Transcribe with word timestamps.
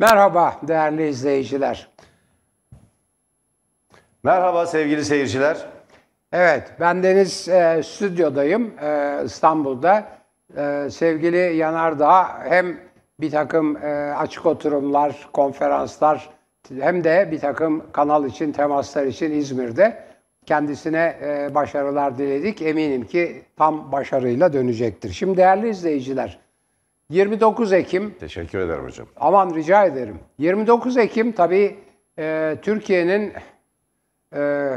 Merhaba 0.00 0.60
değerli 0.62 1.08
izleyiciler. 1.08 1.88
Merhaba 4.22 4.66
sevgili 4.66 5.04
seyirciler. 5.04 5.66
Evet, 6.32 6.72
ben 6.80 7.02
Deniz 7.02 7.48
e, 7.48 7.82
stüdyodayım 7.84 8.74
e, 8.82 9.20
İstanbul'da. 9.24 10.08
E, 10.56 10.88
sevgili 10.90 11.56
Yanardağ 11.56 12.44
hem 12.44 12.76
bir 13.20 13.30
takım 13.30 13.76
e, 13.76 14.14
açık 14.16 14.46
oturumlar, 14.46 15.28
konferanslar 15.32 16.30
hem 16.80 17.04
de 17.04 17.28
bir 17.32 17.40
takım 17.40 17.92
kanal 17.92 18.24
için, 18.24 18.52
temaslar 18.52 19.06
için 19.06 19.30
İzmir'de 19.30 20.04
kendisine 20.46 21.18
e, 21.22 21.54
başarılar 21.54 22.18
diledik. 22.18 22.62
Eminim 22.62 23.06
ki 23.06 23.42
tam 23.56 23.92
başarıyla 23.92 24.52
dönecektir. 24.52 25.12
Şimdi 25.12 25.36
değerli 25.36 25.68
izleyiciler, 25.68 26.38
29 27.10 27.72
Ekim 27.72 28.14
Teşekkür 28.20 28.58
ederim 28.58 28.84
hocam. 28.84 29.06
Aman 29.16 29.54
rica 29.54 29.84
ederim. 29.84 30.18
29 30.38 30.96
Ekim 30.96 31.32
tabii 31.32 31.78
e, 32.18 32.56
Türkiye'nin 32.62 33.32
e, 34.34 34.68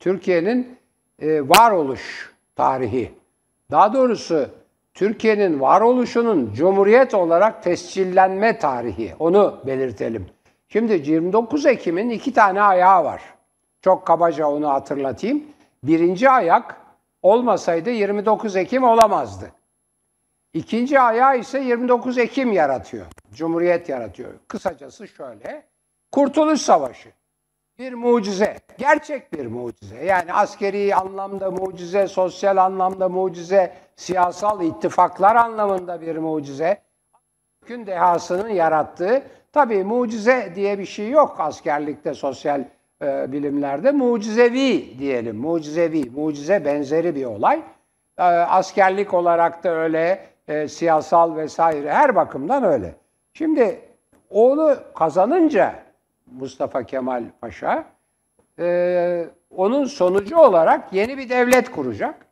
Türkiye'nin 0.00 0.78
e, 1.18 1.48
varoluş 1.48 2.34
tarihi. 2.56 3.12
Daha 3.70 3.92
doğrusu 3.92 4.48
Türkiye'nin 4.94 5.60
varoluşunun 5.60 6.52
cumhuriyet 6.52 7.14
olarak 7.14 7.62
tescillenme 7.62 8.58
tarihi. 8.58 9.14
Onu 9.18 9.60
belirtelim. 9.66 10.26
Şimdi 10.68 10.92
29 11.10 11.66
Ekim'in 11.66 12.10
iki 12.10 12.32
tane 12.32 12.62
ayağı 12.62 13.04
var. 13.04 13.22
Çok 13.80 14.06
kabaca 14.06 14.46
onu 14.46 14.68
hatırlatayım. 14.68 15.44
Birinci 15.82 16.30
ayak 16.30 16.76
olmasaydı 17.22 17.90
29 17.90 18.56
Ekim 18.56 18.84
olamazdı. 18.84 19.55
İkinci 20.56 21.00
ayağı 21.00 21.38
ise 21.38 21.60
29 21.60 22.18
Ekim 22.18 22.52
yaratıyor. 22.52 23.06
Cumhuriyet 23.34 23.88
yaratıyor. 23.88 24.30
Kısacası 24.48 25.08
şöyle. 25.08 25.62
Kurtuluş 26.12 26.60
Savaşı. 26.60 27.08
Bir 27.78 27.92
mucize. 27.92 28.56
Gerçek 28.78 29.32
bir 29.32 29.46
mucize. 29.46 30.04
Yani 30.04 30.32
askeri 30.32 30.94
anlamda 30.94 31.50
mucize, 31.50 32.08
sosyal 32.08 32.56
anlamda 32.56 33.08
mucize, 33.08 33.72
siyasal 33.96 34.62
ittifaklar 34.62 35.36
anlamında 35.36 36.00
bir 36.00 36.16
mucize. 36.16 36.82
Türk'ün 37.60 37.86
dehasının 37.86 38.48
yarattığı, 38.48 39.22
tabii 39.52 39.84
mucize 39.84 40.52
diye 40.54 40.78
bir 40.78 40.86
şey 40.86 41.10
yok 41.10 41.36
askerlikte, 41.38 42.14
sosyal 42.14 42.64
e, 43.02 43.32
bilimlerde. 43.32 43.90
Mucizevi 43.90 44.98
diyelim, 44.98 45.36
mucizevi, 45.36 46.10
mucize 46.10 46.64
benzeri 46.64 47.14
bir 47.14 47.24
olay. 47.24 47.62
E, 48.18 48.22
askerlik 48.22 49.14
olarak 49.14 49.64
da 49.64 49.70
öyle, 49.70 50.35
e, 50.48 50.68
siyasal 50.68 51.36
vesaire 51.36 51.92
her 51.92 52.16
bakımdan 52.16 52.64
öyle. 52.64 52.94
Şimdi 53.34 53.80
onu 54.30 54.76
kazanınca 54.94 55.74
Mustafa 56.26 56.82
Kemal 56.82 57.24
Paşa 57.40 57.84
e, 58.58 59.26
onun 59.56 59.84
sonucu 59.84 60.36
olarak 60.38 60.92
yeni 60.92 61.18
bir 61.18 61.28
devlet 61.28 61.70
kuracak. 61.70 62.26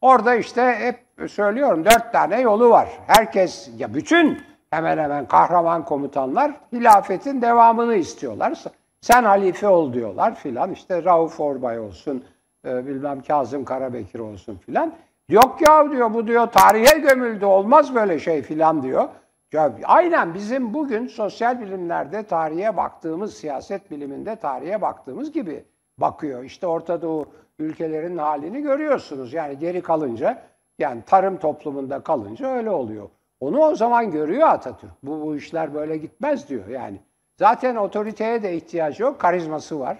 Orada 0.00 0.34
işte 0.34 0.74
hep 0.78 1.30
söylüyorum 1.30 1.84
dört 1.84 2.12
tane 2.12 2.40
yolu 2.40 2.70
var. 2.70 2.88
Herkes 3.06 3.70
ya 3.78 3.94
bütün 3.94 4.38
hemen 4.70 4.98
hemen 4.98 5.28
kahraman 5.28 5.84
komutanlar 5.84 6.52
hilafetin 6.72 7.42
devamını 7.42 7.94
istiyorlar. 7.94 8.64
Sen 9.00 9.24
halife 9.24 9.68
ol 9.68 9.92
diyorlar 9.92 10.34
filan. 10.34 10.72
İşte 10.72 11.04
Rauf 11.04 11.40
Orbay 11.40 11.78
olsun, 11.78 12.24
e, 12.64 12.86
bilmem 12.86 13.22
Kazım 13.22 13.64
Karabekir 13.64 14.18
olsun 14.18 14.58
filan. 14.66 14.92
Yok 15.28 15.68
ya 15.68 15.90
diyor 15.90 16.14
bu 16.14 16.26
diyor 16.26 16.46
tarihe 16.46 16.98
gömüldü 16.98 17.44
olmaz 17.44 17.94
böyle 17.94 18.18
şey 18.18 18.42
filan 18.42 18.82
diyor. 18.82 19.08
Ya, 19.52 19.72
aynen 19.84 20.34
bizim 20.34 20.74
bugün 20.74 21.06
sosyal 21.06 21.60
bilimlerde 21.60 22.22
tarihe 22.22 22.76
baktığımız, 22.76 23.34
siyaset 23.34 23.90
biliminde 23.90 24.36
tarihe 24.36 24.80
baktığımız 24.80 25.32
gibi 25.32 25.64
bakıyor. 25.98 26.44
İşte 26.44 26.66
Orta 26.66 27.02
Doğu 27.02 27.26
ülkelerinin 27.58 28.18
halini 28.18 28.62
görüyorsunuz. 28.62 29.32
Yani 29.32 29.58
geri 29.58 29.82
kalınca, 29.82 30.42
yani 30.78 31.02
tarım 31.06 31.36
toplumunda 31.36 32.00
kalınca 32.00 32.46
öyle 32.46 32.70
oluyor. 32.70 33.08
Onu 33.40 33.58
o 33.58 33.74
zaman 33.74 34.10
görüyor 34.10 34.48
Atatürk. 34.48 34.92
Bu, 35.02 35.22
bu 35.22 35.36
işler 35.36 35.74
böyle 35.74 35.96
gitmez 35.96 36.48
diyor 36.48 36.68
yani. 36.68 37.00
Zaten 37.38 37.76
otoriteye 37.76 38.42
de 38.42 38.56
ihtiyacı 38.56 39.02
yok, 39.02 39.20
karizması 39.20 39.80
var. 39.80 39.98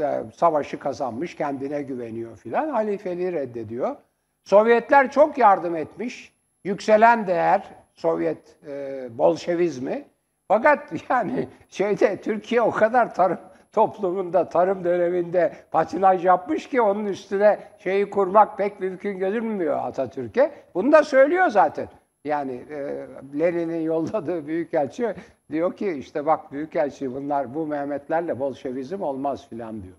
Ee, 0.00 0.22
savaşı 0.34 0.78
kazanmış, 0.78 1.36
kendine 1.36 1.82
güveniyor 1.82 2.36
filan. 2.36 2.68
Halifeliği 2.68 3.32
reddediyor. 3.32 3.96
Sovyetler 4.44 5.10
çok 5.10 5.38
yardım 5.38 5.76
etmiş. 5.76 6.32
Yükselen 6.64 7.26
değer, 7.26 7.64
Sovyet 7.94 8.56
e, 8.66 9.08
Bolşevizmi. 9.18 10.04
Fakat 10.48 10.92
yani 11.10 11.48
şeyde 11.68 12.20
Türkiye 12.20 12.62
o 12.62 12.70
kadar 12.70 13.14
tarım 13.14 13.38
toplumunda, 13.72 14.48
tarım 14.48 14.84
döneminde 14.84 15.52
patinaj 15.70 16.24
yapmış 16.24 16.68
ki 16.68 16.82
onun 16.82 17.06
üstüne 17.06 17.58
şeyi 17.78 18.10
kurmak 18.10 18.58
pek 18.58 18.80
mümkün 18.80 19.18
görünmüyor 19.18 19.78
Atatürk'e. 19.78 20.50
Bunu 20.74 20.92
da 20.92 21.02
söylüyor 21.02 21.48
zaten. 21.48 21.88
Yani 22.24 22.64
e, 22.70 23.06
Lenin'in 23.38 23.80
yolladığı 23.80 24.46
büyükelçi 24.46 25.14
diyor 25.50 25.76
ki 25.76 25.92
işte 25.92 26.26
bak 26.26 26.52
büyükelçi 26.52 27.14
bunlar 27.14 27.54
bu 27.54 27.66
Mehmetlerle 27.66 28.40
Bolşevizm 28.40 29.02
olmaz 29.02 29.48
filan 29.48 29.82
diyor. 29.82 29.96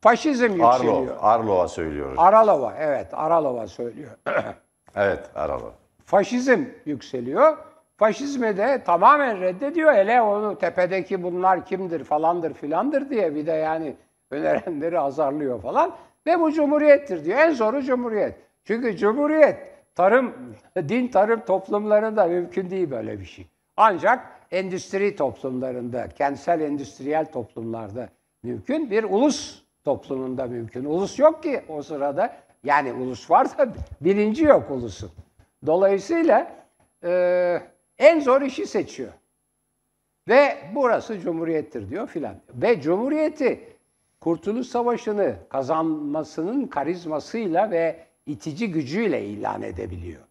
Faşizm 0.00 0.44
yükseliyor. 0.44 1.02
Arlo, 1.02 1.16
Arlo'a 1.20 1.68
söylüyoruz. 1.68 2.18
Aralova 2.18 2.74
evet 2.78 3.06
Aralova 3.12 3.66
söylüyor. 3.66 4.10
evet, 4.96 5.30
Arlo. 5.34 5.72
Faşizm 6.04 6.64
yükseliyor. 6.84 7.56
Faşizmi 7.96 8.56
de 8.56 8.82
tamamen 8.84 9.40
reddediyor. 9.40 9.92
Hele 9.92 10.22
onu 10.22 10.58
tepedeki 10.58 11.22
bunlar 11.22 11.64
kimdir 11.64 12.04
falandır 12.04 12.54
filandır 12.54 13.10
diye 13.10 13.34
bir 13.34 13.46
de 13.46 13.52
yani 13.52 13.96
önerenleri 14.30 15.00
azarlıyor 15.00 15.62
falan. 15.62 15.94
Ve 16.26 16.40
bu 16.40 16.52
cumhuriyettir 16.52 17.24
diyor. 17.24 17.38
En 17.38 17.50
zoru 17.50 17.82
cumhuriyet. 17.82 18.36
Çünkü 18.64 18.96
cumhuriyet 18.96 19.56
tarım, 19.94 20.34
din 20.88 21.08
tarım 21.08 21.40
toplumlarında 21.40 22.26
mümkün 22.26 22.70
değil 22.70 22.90
böyle 22.90 23.20
bir 23.20 23.24
şey. 23.24 23.46
Ancak 23.76 24.26
endüstri 24.50 25.16
toplumlarında, 25.16 26.08
kentsel 26.08 26.60
endüstriyel 26.60 27.32
toplumlarda 27.32 28.08
mümkün. 28.42 28.90
Bir 28.90 29.04
ulus 29.04 29.62
toplumunda 29.88 30.46
mümkün. 30.46 30.84
Ulus 30.84 31.18
yok 31.18 31.42
ki 31.42 31.62
o 31.68 31.82
sırada. 31.82 32.36
Yani 32.64 32.92
ulus 32.92 33.30
var 33.30 33.58
da 33.58 33.68
bilinci 34.00 34.44
yok 34.44 34.70
ulusun. 34.70 35.10
Dolayısıyla 35.66 36.52
e, 37.04 37.62
en 37.98 38.20
zor 38.20 38.42
işi 38.42 38.66
seçiyor. 38.66 39.12
Ve 40.28 40.56
burası 40.74 41.20
cumhuriyettir 41.20 41.90
diyor 41.90 42.06
filan. 42.06 42.34
Ve 42.54 42.80
cumhuriyeti 42.80 43.60
Kurtuluş 44.20 44.66
Savaşı'nı 44.66 45.34
kazanmasının 45.48 46.66
karizmasıyla 46.66 47.70
ve 47.70 47.96
itici 48.26 48.70
gücüyle 48.70 49.24
ilan 49.24 49.62
edebiliyor. 49.62 50.22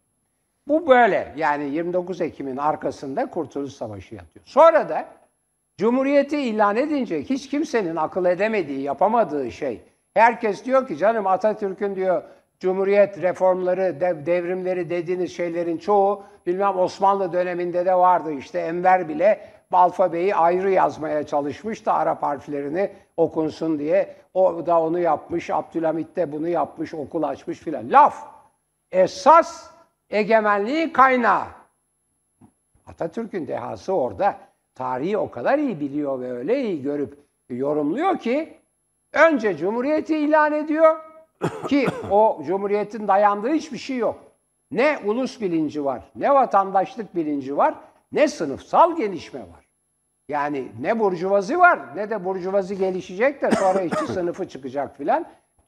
Bu 0.67 0.87
böyle. 0.87 1.33
Yani 1.37 1.69
29 1.69 2.21
Ekim'in 2.21 2.57
arkasında 2.57 3.29
Kurtuluş 3.29 3.73
Savaşı 3.73 4.15
yatıyor. 4.15 4.45
Sonra 4.45 4.89
da 4.89 5.07
Cumhuriyeti 5.77 6.37
ilan 6.37 6.75
edince 6.75 7.23
hiç 7.23 7.49
kimsenin 7.49 7.95
akıl 7.95 8.25
edemediği, 8.25 8.81
yapamadığı 8.81 9.51
şey. 9.51 9.81
Herkes 10.13 10.65
diyor 10.65 10.87
ki 10.87 10.97
canım 10.97 11.27
Atatürk'ün 11.27 11.95
diyor 11.95 12.23
Cumhuriyet 12.59 13.21
reformları, 13.21 14.01
dev, 14.01 14.25
devrimleri 14.25 14.89
dediğiniz 14.89 15.35
şeylerin 15.35 15.77
çoğu 15.77 16.23
bilmem 16.45 16.79
Osmanlı 16.79 17.33
döneminde 17.33 17.85
de 17.85 17.95
vardı. 17.95 18.33
İşte 18.33 18.59
Enver 18.59 19.09
bile 19.09 19.49
alfabeyi 19.71 20.35
ayrı 20.35 20.71
yazmaya 20.71 21.27
çalışmış 21.27 21.85
da 21.85 21.93
Arap 21.93 22.23
harflerini 22.23 22.91
okunsun 23.17 23.79
diye. 23.79 24.15
O 24.33 24.65
da 24.65 24.81
onu 24.81 24.99
yapmış, 24.99 25.49
Abdülhamit 25.49 26.15
de 26.15 26.31
bunu 26.31 26.47
yapmış, 26.47 26.93
okul 26.93 27.23
açmış 27.23 27.59
filan. 27.59 27.91
Laf. 27.91 28.27
Esas 28.91 29.69
egemenliği 30.09 30.93
kaynağı. 30.93 31.45
Atatürk'ün 32.85 33.47
dehası 33.47 33.93
orada. 33.93 34.46
Tarihi 34.77 35.17
o 35.17 35.31
kadar 35.31 35.59
iyi 35.59 35.79
biliyor 35.79 36.19
ve 36.21 36.31
öyle 36.31 36.61
iyi 36.63 36.81
görüp 36.81 37.17
yorumluyor 37.49 38.17
ki 38.17 38.57
önce 39.13 39.57
Cumhuriyeti 39.57 40.17
ilan 40.17 40.53
ediyor 40.53 40.95
ki 41.67 41.87
o 42.11 42.41
Cumhuriyet'in 42.47 43.07
dayandığı 43.07 43.53
hiçbir 43.53 43.77
şey 43.77 43.97
yok. 43.97 44.23
Ne 44.71 44.99
ulus 45.05 45.41
bilinci 45.41 45.85
var, 45.85 46.11
ne 46.15 46.33
vatandaşlık 46.33 47.15
bilinci 47.15 47.57
var, 47.57 47.75
ne 48.11 48.27
sınıfsal 48.27 48.97
gelişme 48.97 49.39
var. 49.39 49.67
Yani 50.29 50.67
ne 50.81 50.99
burjuvazi 50.99 51.59
var, 51.59 51.79
ne 51.95 52.09
de 52.09 52.25
burjuvazi 52.25 52.77
gelişecek 52.77 53.41
de 53.41 53.51
sonra 53.51 53.81
işçi 53.81 54.07
sınıfı 54.13 54.47
çıkacak 54.47 54.97
filan. 54.97 55.25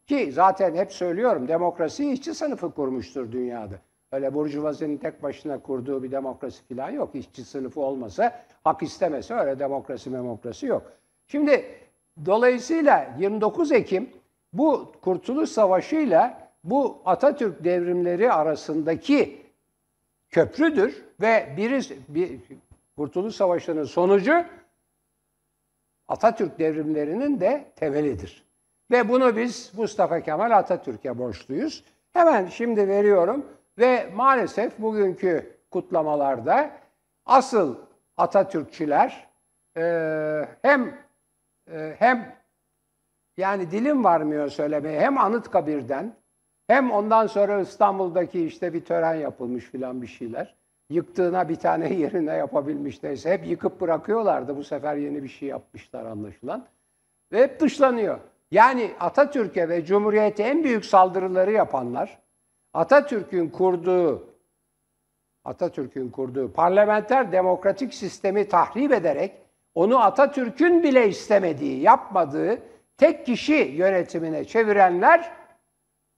Ki 0.08 0.32
zaten 0.32 0.76
hep 0.76 0.92
söylüyorum 0.92 1.48
demokrasi 1.48 2.12
işçi 2.12 2.34
sınıfı 2.34 2.72
kurmuştur 2.72 3.32
dünyada. 3.32 3.76
Öyle 4.12 4.34
burjuvazinin 4.34 4.98
tek 4.98 5.24
başına 5.24 5.60
kurduğu 5.60 6.04
bir 6.04 6.12
demokrasi 6.12 6.76
falan 6.76 6.90
yok. 6.90 7.16
İşçi 7.16 7.44
sınıfı 7.44 7.82
olmasa, 7.82 8.46
hak 8.64 8.84
istemese 8.84 9.34
öyle 9.34 9.60
demokrasi 9.60 10.14
demokrasi 10.14 10.66
yok. 10.66 10.92
Şimdi 11.28 11.66
dolayısıyla 12.26 13.16
29 13.20 13.72
Ekim 13.72 14.10
bu 14.54 14.92
Kurtuluş 15.02 15.50
Savaşı'yla 15.50 16.50
bu 16.64 17.02
Atatürk 17.06 17.64
devrimleri 17.64 18.34
arasındaki 18.34 19.42
köprüdür 20.30 21.06
ve 21.22 21.54
biri 21.58 21.82
bir, 22.08 22.40
Kurtuluş 22.98 23.36
Savaşı'nın 23.36 23.84
sonucu 23.84 24.46
Atatürk 26.08 26.60
devrimlerinin 26.60 27.40
de 27.40 27.72
temelidir. 27.76 28.44
Ve 28.92 29.10
bunu 29.10 29.38
biz 29.38 29.72
Mustafa 29.78 30.22
Kemal 30.22 30.52
Atatürk'e 30.52 31.18
borçluyuz. 31.18 31.84
Hemen 32.14 32.48
şimdi 32.48 32.88
veriyorum 32.88 33.46
ve 33.80 34.10
maalesef 34.16 34.80
bugünkü 34.80 35.58
kutlamalarda 35.72 36.72
asıl 37.26 37.76
Atatürkçüler 38.18 39.28
e, 39.78 39.84
hem 40.62 40.98
e, 41.72 41.96
hem 42.00 42.36
yani 43.38 43.72
dilim 43.72 44.04
varmıyor 44.04 44.50
söylemeye 44.50 45.00
hem 45.00 45.18
Anıtkabir'den 45.18 46.14
hem 46.68 46.92
ondan 46.92 47.28
sonra 47.28 47.62
İstanbul'daki 47.62 48.46
işte 48.46 48.74
bir 48.74 48.86
tören 48.86 49.16
yapılmış 49.16 49.66
filan 49.66 50.02
bir 50.02 50.08
şeyler. 50.08 50.56
Yıktığına 50.90 51.50
bir 51.50 51.56
tane 51.56 51.94
yerine 52.00 52.34
yapabilmiş 52.34 53.04
neyse. 53.04 53.32
Hep 53.32 53.48
yıkıp 53.48 53.82
bırakıyorlardı. 53.82 54.58
Bu 54.58 54.64
sefer 54.64 54.96
yeni 54.96 55.24
bir 55.24 55.28
şey 55.28 55.50
yapmışlar 55.50 56.06
anlaşılan. 56.06 56.66
Ve 57.32 57.44
hep 57.44 57.60
dışlanıyor. 57.60 58.20
Yani 58.52 58.92
Atatürk'e 59.00 59.70
ve 59.70 59.86
Cumhuriyet'e 59.86 60.44
en 60.44 60.64
büyük 60.64 60.86
saldırıları 60.86 61.52
yapanlar, 61.52 62.20
Atatürk'ün 62.74 63.50
kurduğu 63.50 64.30
Atatürk'ün 65.46 66.10
kurduğu 66.10 66.54
parlamenter 66.54 67.32
demokratik 67.32 67.94
sistemi 67.94 68.48
tahrip 68.48 68.92
ederek 68.92 69.32
onu 69.76 70.00
Atatürk'ün 70.00 70.84
bile 70.84 71.08
istemediği, 71.08 71.82
yapmadığı 71.82 72.60
tek 72.98 73.26
kişi 73.26 73.54
yönetimine 73.54 74.46
çevirenler 74.46 75.32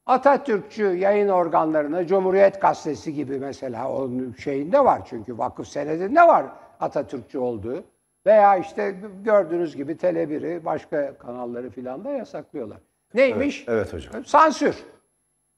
Atatürkçü 0.05 0.83
yayın 0.83 1.27
organlarına 1.27 2.07
Cumhuriyet 2.07 2.61
Gazetesi 2.61 3.13
gibi 3.13 3.39
mesela 3.39 3.91
onun 3.91 4.33
şeyinde 4.33 4.85
var 4.85 5.01
çünkü 5.05 5.37
vakıf 5.37 5.67
senedinde 5.67 6.21
var 6.21 6.45
Atatürkçü 6.79 7.39
olduğu. 7.39 7.83
Veya 8.25 8.57
işte 8.57 8.95
gördüğünüz 9.23 9.75
gibi 9.75 9.93
Tele1'i 9.93 10.65
başka 10.65 11.17
kanalları 11.17 11.69
filan 11.69 12.05
da 12.05 12.11
yasaklıyorlar. 12.11 12.77
Neymiş? 13.13 13.65
Evet, 13.67 13.89
evet 13.93 13.93
hocam. 13.93 14.25
Sansür. 14.25 14.75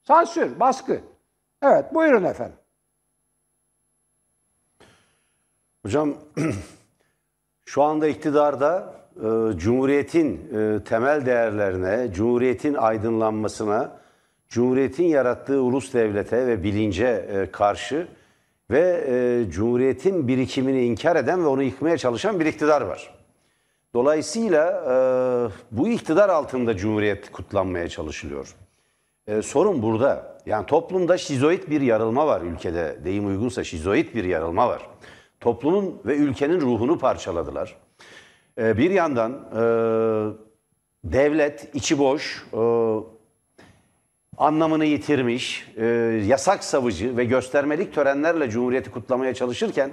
Sansür, 0.04 0.60
baskı. 0.60 1.02
Evet 1.62 1.94
buyurun 1.94 2.24
efendim. 2.24 2.56
Hocam 5.86 6.14
şu 7.66 7.84
anda 7.84 8.08
iktidarda 8.08 8.94
e, 9.16 9.58
Cumhuriyet'in 9.58 10.56
e, 10.56 10.84
temel 10.84 11.26
değerlerine, 11.26 12.14
Cumhuriyet'in 12.14 12.74
aydınlanmasına, 12.74 14.00
Cumhuriyet'in 14.50 15.08
yarattığı 15.08 15.62
ulus 15.62 15.94
devlete 15.94 16.48
ve 16.48 16.64
bilince 16.64 17.08
e, 17.08 17.52
karşı 17.52 18.08
ve 18.72 19.06
e, 19.08 19.52
Cumhuriyet'in 19.52 20.28
birikimini 20.28 20.86
inkar 20.86 21.16
eden 21.16 21.44
ve 21.44 21.48
onu 21.48 21.64
yıkmaya 21.64 21.98
çalışan 21.98 22.40
bir 22.40 22.46
iktidar 22.46 22.82
var. 22.82 23.14
Dolayısıyla 23.94 24.70
e, 24.72 24.96
bu 25.72 25.88
iktidar 25.88 26.30
altında 26.30 26.78
Cumhuriyet 26.78 27.32
kutlanmaya 27.32 27.90
çalışılıyor. 27.90 28.56
E, 29.28 29.42
sorun 29.42 29.82
burada. 29.82 30.38
Yani 30.46 30.66
toplumda 30.66 31.18
şizoid 31.18 31.70
bir 31.70 31.82
yarılma 31.82 32.28
var 32.28 32.42
ülkede. 32.42 32.98
Deyim 33.06 33.28
uygunsa 33.28 33.64
şizoid 33.64 34.16
bir 34.16 34.24
yarılma 34.24 34.70
var. 34.70 34.88
Toplumun 35.40 36.02
ve 36.06 36.16
ülkenin 36.16 36.62
ruhunu 36.62 37.00
parçaladılar. 37.00 37.76
E, 38.58 38.78
bir 38.78 38.92
yandan 38.92 39.32
e, 39.32 39.64
devlet 41.04 41.76
içi 41.76 42.00
boş, 42.00 42.46
e, 42.54 42.60
anlamını 44.38 44.86
yitirmiş, 44.86 45.68
e, 45.78 45.86
yasak 46.28 46.64
savıcı 46.64 47.18
ve 47.18 47.26
göstermelik 47.26 47.94
törenlerle 47.94 48.50
Cumhuriyeti 48.50 48.92
kutlamaya 48.92 49.34
çalışırken, 49.34 49.92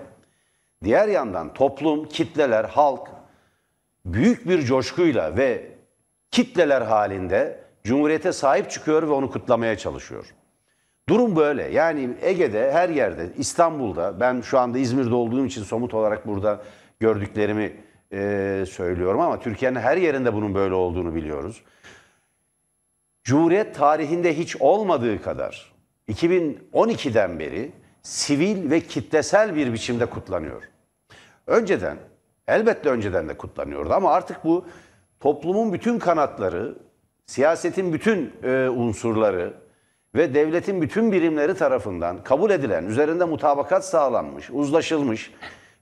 diğer 0.85 1.09
yandan 1.09 1.55
toplum, 1.55 2.09
kitleler, 2.09 2.65
halk 2.65 3.09
büyük 4.05 4.49
bir 4.49 4.63
coşkuyla 4.63 5.37
ve 5.37 5.73
kitleler 6.31 6.83
halinde 6.83 7.65
Cumhuriyete 7.85 8.33
sahip 8.33 8.71
çıkıyor 8.71 9.03
ve 9.03 9.11
onu 9.11 9.31
kutlamaya 9.31 9.79
çalışıyor. 9.79 10.35
Durum 11.09 11.37
böyle. 11.37 11.63
Yani 11.63 12.11
Ege'de 12.23 12.73
her 12.73 12.89
yerde, 12.89 13.31
İstanbul'da, 13.39 14.21
ben 14.21 14.41
şu 14.41 14.59
anda 14.59 14.79
İzmir'de 14.79 15.15
olduğum 15.15 15.47
için 15.47 15.63
somut 15.63 15.95
olarak 15.95 16.27
burada 16.27 16.63
gördüklerimi 17.01 17.73
e, 18.13 18.65
söylüyorum 18.71 19.21
ama 19.21 19.41
Türkiye'nin 19.41 19.79
her 19.79 19.97
yerinde 19.97 20.35
bunun 20.35 20.55
böyle 20.55 20.75
olduğunu 20.75 21.15
biliyoruz. 21.15 21.63
Cumhuriyet 23.25 23.75
tarihinde 23.75 24.39
hiç 24.39 24.57
olmadığı 24.57 25.23
kadar 25.23 25.73
2012'den 26.09 27.39
beri 27.39 27.73
sivil 28.03 28.71
ve 28.71 28.81
kitlesel 28.81 29.57
bir 29.57 29.73
biçimde 29.73 30.07
kutlanıyor. 30.07 30.63
Önceden, 31.47 31.97
elbette 32.49 32.89
önceden 32.89 33.29
de 33.29 33.37
kutlanıyordu 33.37 33.93
ama 33.95 34.13
artık 34.13 34.45
bu 34.45 34.67
toplumun 35.21 35.73
bütün 35.73 35.99
kanatları, 35.99 36.79
siyasetin 37.31 37.93
bütün 37.93 38.33
e, 38.43 38.69
unsurları 38.69 39.53
ve 40.15 40.35
devletin 40.35 40.83
bütün 40.83 41.13
birimleri 41.13 41.55
tarafından 41.55 42.25
kabul 42.25 42.51
edilen, 42.51 42.85
üzerinde 42.85 43.25
mutabakat 43.25 43.85
sağlanmış, 43.85 44.51
uzlaşılmış 44.51 45.33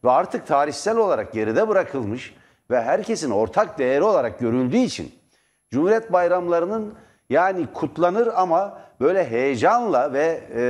ve 0.05 0.11
artık 0.11 0.47
tarihsel 0.47 0.97
olarak 0.97 1.33
geride 1.33 1.69
bırakılmış 1.69 2.35
ve 2.71 2.83
herkesin 2.83 3.31
ortak 3.31 3.79
değeri 3.79 4.03
olarak 4.03 4.39
görüldüğü 4.39 4.77
için 4.77 5.13
Cumhuriyet 5.71 6.13
bayramlarının 6.13 6.95
yani 7.31 7.67
kutlanır 7.75 8.29
ama 8.35 8.79
böyle 9.01 9.31
heyecanla 9.31 10.13
ve 10.13 10.41
e, 10.55 10.63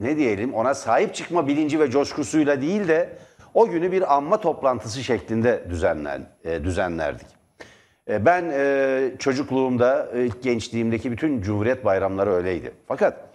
ne 0.00 0.16
diyelim 0.16 0.54
ona 0.54 0.74
sahip 0.74 1.14
çıkma 1.14 1.46
bilinci 1.46 1.80
ve 1.80 1.90
coşkusuyla 1.90 2.60
değil 2.60 2.88
de 2.88 3.18
o 3.54 3.68
günü 3.68 3.92
bir 3.92 4.14
anma 4.14 4.40
toplantısı 4.40 5.04
şeklinde 5.04 5.64
düzenler, 5.70 6.20
e, 6.44 6.64
düzenlerdik. 6.64 7.37
E, 8.08 8.24
ben 8.24 8.50
e, 8.52 9.10
çocukluğumda, 9.18 10.08
e, 10.14 10.24
ilk 10.24 10.42
gençliğimdeki 10.42 11.12
bütün 11.12 11.40
Cumhuriyet 11.40 11.84
bayramları 11.84 12.32
öyleydi. 12.32 12.72
Fakat 12.88 13.28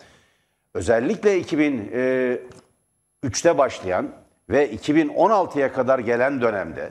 özellikle 0.73 1.41
2003'te 1.41 3.57
başlayan 3.57 4.09
ve 4.49 4.75
2016'ya 4.75 5.73
kadar 5.73 5.99
gelen 5.99 6.41
dönemde 6.41 6.89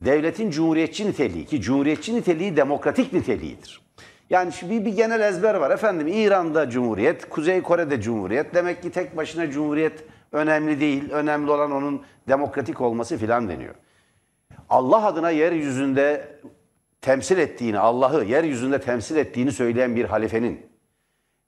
devletin 0.00 0.50
cumhuriyetçi 0.50 1.06
niteliği 1.06 1.46
ki 1.46 1.60
cumhuriyetçi 1.60 2.16
niteliği 2.16 2.56
demokratik 2.56 3.12
niteliğidir. 3.12 3.84
Yani 4.30 4.52
bir, 4.62 4.84
bir 4.84 4.96
genel 4.96 5.20
ezber 5.20 5.54
var. 5.54 5.70
Efendim 5.70 6.06
İran'da 6.06 6.70
cumhuriyet, 6.70 7.28
Kuzey 7.28 7.62
Kore'de 7.62 8.00
cumhuriyet. 8.00 8.54
Demek 8.54 8.82
ki 8.82 8.90
tek 8.90 9.16
başına 9.16 9.50
cumhuriyet 9.50 10.04
önemli 10.32 10.80
değil. 10.80 11.10
Önemli 11.10 11.50
olan 11.50 11.72
onun 11.72 12.02
demokratik 12.28 12.80
olması 12.80 13.18
filan 13.18 13.48
deniyor. 13.48 13.74
Allah 14.68 15.06
adına 15.06 15.30
yeryüzünde 15.30 16.28
temsil 17.04 17.38
ettiğini, 17.38 17.78
Allah'ı 17.78 18.24
yeryüzünde 18.24 18.80
temsil 18.80 19.16
ettiğini 19.16 19.52
söyleyen 19.52 19.96
bir 19.96 20.04
halifenin 20.04 20.66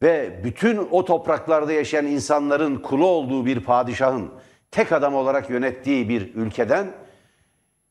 ve 0.02 0.40
bütün 0.44 0.88
o 0.90 1.04
topraklarda 1.04 1.72
yaşayan 1.72 2.06
insanların 2.06 2.76
kulu 2.76 3.06
olduğu 3.06 3.46
bir 3.46 3.60
padişahın 3.60 4.30
tek 4.70 4.92
adam 4.92 5.14
olarak 5.14 5.50
yönettiği 5.50 6.08
bir 6.08 6.34
ülkeden 6.34 6.92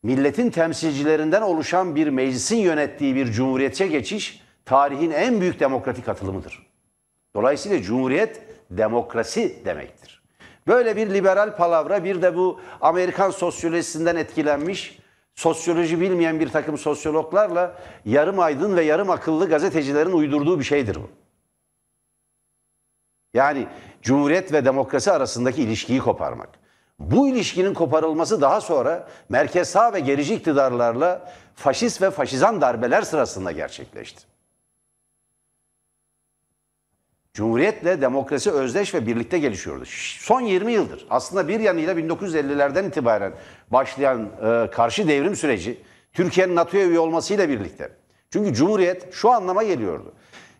milletin 0.03 0.49
temsilcilerinden 0.49 1.41
oluşan 1.41 1.95
bir 1.95 2.07
meclisin 2.07 2.57
yönettiği 2.57 3.15
bir 3.15 3.31
cumhuriyete 3.31 3.87
geçiş 3.87 4.41
tarihin 4.65 5.11
en 5.11 5.41
büyük 5.41 5.59
demokratik 5.59 6.09
atılımıdır. 6.09 6.67
Dolayısıyla 7.35 7.81
cumhuriyet 7.81 8.41
demokrasi 8.69 9.65
demektir. 9.65 10.23
Böyle 10.67 10.95
bir 10.95 11.13
liberal 11.13 11.57
palavra 11.57 12.03
bir 12.03 12.21
de 12.21 12.35
bu 12.35 12.59
Amerikan 12.81 13.29
sosyolojisinden 13.29 14.15
etkilenmiş 14.15 14.99
sosyoloji 15.35 16.01
bilmeyen 16.01 16.39
bir 16.39 16.49
takım 16.49 16.77
sosyologlarla 16.77 17.75
yarım 18.05 18.39
aydın 18.39 18.75
ve 18.75 18.83
yarım 18.83 19.09
akıllı 19.09 19.49
gazetecilerin 19.49 20.11
uydurduğu 20.11 20.59
bir 20.59 20.63
şeydir 20.63 20.95
bu. 20.95 21.09
Yani 23.33 23.67
cumhuriyet 24.01 24.53
ve 24.53 24.65
demokrasi 24.65 25.11
arasındaki 25.11 25.61
ilişkiyi 25.61 25.99
koparmak. 25.99 26.49
Bu 26.99 27.27
ilişkinin 27.29 27.73
koparılması 27.73 28.41
daha 28.41 28.61
sonra 28.61 29.07
merkez 29.29 29.69
sağ 29.69 29.93
ve 29.93 29.99
gerici 29.99 30.35
iktidarlarla 30.35 31.33
faşist 31.55 32.01
ve 32.01 32.11
faşizan 32.11 32.61
darbeler 32.61 33.01
sırasında 33.01 33.51
gerçekleşti. 33.51 34.34
Cumhuriyetle 37.35 38.01
demokrasi 38.01 38.51
özdeş 38.51 38.93
ve 38.93 39.07
birlikte 39.07 39.39
gelişiyordu. 39.39 39.83
Son 40.19 40.41
20 40.41 40.73
yıldır 40.73 41.05
aslında 41.09 41.47
bir 41.47 41.59
yanıyla 41.59 41.93
1950'lerden 41.93 42.83
itibaren 42.83 43.33
başlayan 43.71 44.29
e, 44.43 44.69
karşı 44.71 45.07
devrim 45.07 45.35
süreci 45.35 45.81
Türkiye'nin 46.13 46.55
NATO'ya 46.55 46.87
üye 46.87 46.99
olmasıyla 46.99 47.49
birlikte. 47.49 47.91
Çünkü 48.29 48.53
Cumhuriyet 48.53 49.13
şu 49.13 49.31
anlama 49.31 49.63
geliyordu. 49.63 50.13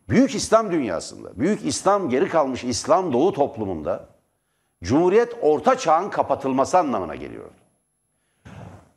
Büyük 0.10 0.36
İslam 0.36 0.72
dünyasında, 0.72 1.40
Büyük 1.40 1.66
İslam 1.66 2.10
geri 2.10 2.30
kalmış 2.30 2.64
İslam 2.64 3.14
Doğu 3.14 3.34
toplumunda 3.34 4.10
Cumhuriyet 4.84 5.34
orta 5.42 5.78
çağın 5.78 6.10
kapatılması 6.10 6.78
anlamına 6.78 7.16
geliyordu. 7.16 7.54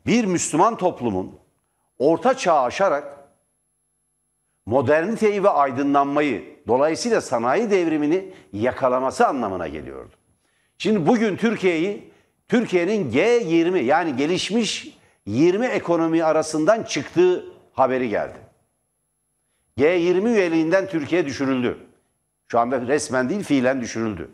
Bir 0.05 0.25
Müslüman 0.25 0.77
toplumun 0.77 1.31
orta 1.99 2.37
çağı 2.37 2.61
aşarak 2.61 3.17
moderniteyi 4.65 5.43
ve 5.43 5.49
aydınlanmayı, 5.49 6.58
dolayısıyla 6.69 7.21
sanayi 7.21 7.71
devrimini 7.71 8.33
yakalaması 8.53 9.27
anlamına 9.27 9.67
geliyordu. 9.67 10.11
Şimdi 10.77 11.07
bugün 11.07 11.35
Türkiye'yi 11.35 12.11
Türkiye'nin 12.47 13.11
G20 13.11 13.81
yani 13.81 14.15
gelişmiş 14.15 14.97
20 15.25 15.65
ekonomi 15.65 16.23
arasından 16.23 16.83
çıktığı 16.83 17.45
haberi 17.73 18.09
geldi. 18.09 18.37
G20 19.77 20.29
üyeliğinden 20.29 20.87
Türkiye 20.87 21.25
düşürüldü. 21.25 21.77
Şu 22.47 22.59
anda 22.59 22.81
resmen 22.87 23.29
değil 23.29 23.43
fiilen 23.43 23.81
düşürüldü. 23.81 24.29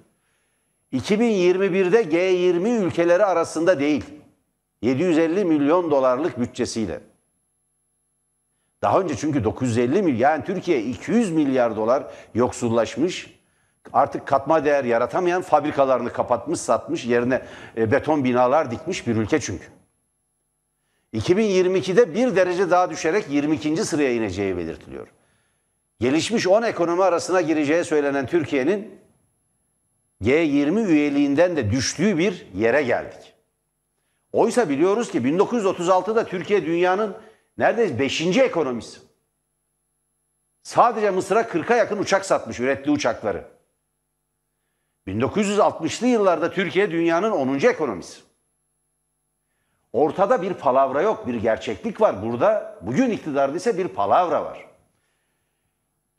2021'de 0.94 2.02
G20 2.02 2.86
ülkeleri 2.86 3.26
arasında 3.26 3.80
değil. 3.80 4.06
750 4.82 5.46
milyon 5.46 5.92
dolarlık 5.92 6.40
bütçesiyle. 6.40 7.00
Daha 8.86 9.00
önce 9.00 9.16
çünkü 9.16 9.44
950 9.44 10.02
milyar 10.02 10.32
yani 10.32 10.46
Türkiye 10.46 10.84
200 10.84 11.32
milyar 11.32 11.76
dolar 11.76 12.04
yoksullaşmış. 12.36 13.40
Artık 13.94 14.28
katma 14.28 14.66
değer 14.66 14.84
yaratamayan 14.84 15.42
fabrikalarını 15.42 16.14
kapatmış, 16.14 16.60
satmış, 16.60 17.06
yerine 17.06 17.42
e, 17.78 17.92
beton 17.92 18.24
binalar 18.24 18.72
dikmiş 18.72 19.08
bir 19.08 19.16
ülke 19.16 19.40
çünkü. 19.40 19.66
2022'de 21.14 22.14
bir 22.14 22.36
derece 22.36 22.70
daha 22.70 22.90
düşerek 22.90 23.30
22. 23.30 23.86
sıraya 23.86 24.14
ineceği 24.14 24.58
belirtiliyor. 24.58 25.08
Gelişmiş 26.00 26.48
10 26.48 26.64
ekonomi 26.64 27.04
arasına 27.04 27.42
gireceği 27.42 27.84
söylenen 27.84 28.26
Türkiye'nin 28.26 29.00
G20 30.22 30.88
üyeliğinden 30.88 31.56
de 31.56 31.72
düştüğü 31.72 32.18
bir 32.18 32.48
yere 32.54 32.84
geldik. 32.84 33.34
Oysa 34.32 34.70
biliyoruz 34.70 35.12
ki 35.12 35.18
1936'da 35.18 36.26
Türkiye 36.26 36.66
dünyanın 36.66 37.16
neredeyse 37.58 38.00
5. 38.00 38.22
ekonomisi. 38.38 39.00
Sadece 40.64 41.12
Mısır'a 41.12 41.42
40'a 41.42 41.76
yakın 41.76 41.98
uçak 41.98 42.26
satmış, 42.26 42.60
ürettiği 42.60 42.96
uçakları. 42.96 43.46
1960'lı 45.08 46.08
yıllarda 46.08 46.52
Türkiye 46.52 46.92
dünyanın 46.92 47.32
10. 47.32 47.60
ekonomisi. 47.60 48.22
Ortada 49.94 50.42
bir 50.42 50.54
palavra 50.54 51.02
yok, 51.02 51.28
bir 51.28 51.36
gerçeklik 51.36 52.02
var. 52.02 52.24
Burada 52.24 52.80
bugün 52.82 53.10
iktidarda 53.10 53.58
ise 53.58 53.78
bir 53.78 53.88
palavra 53.88 54.46
var. 54.46 54.66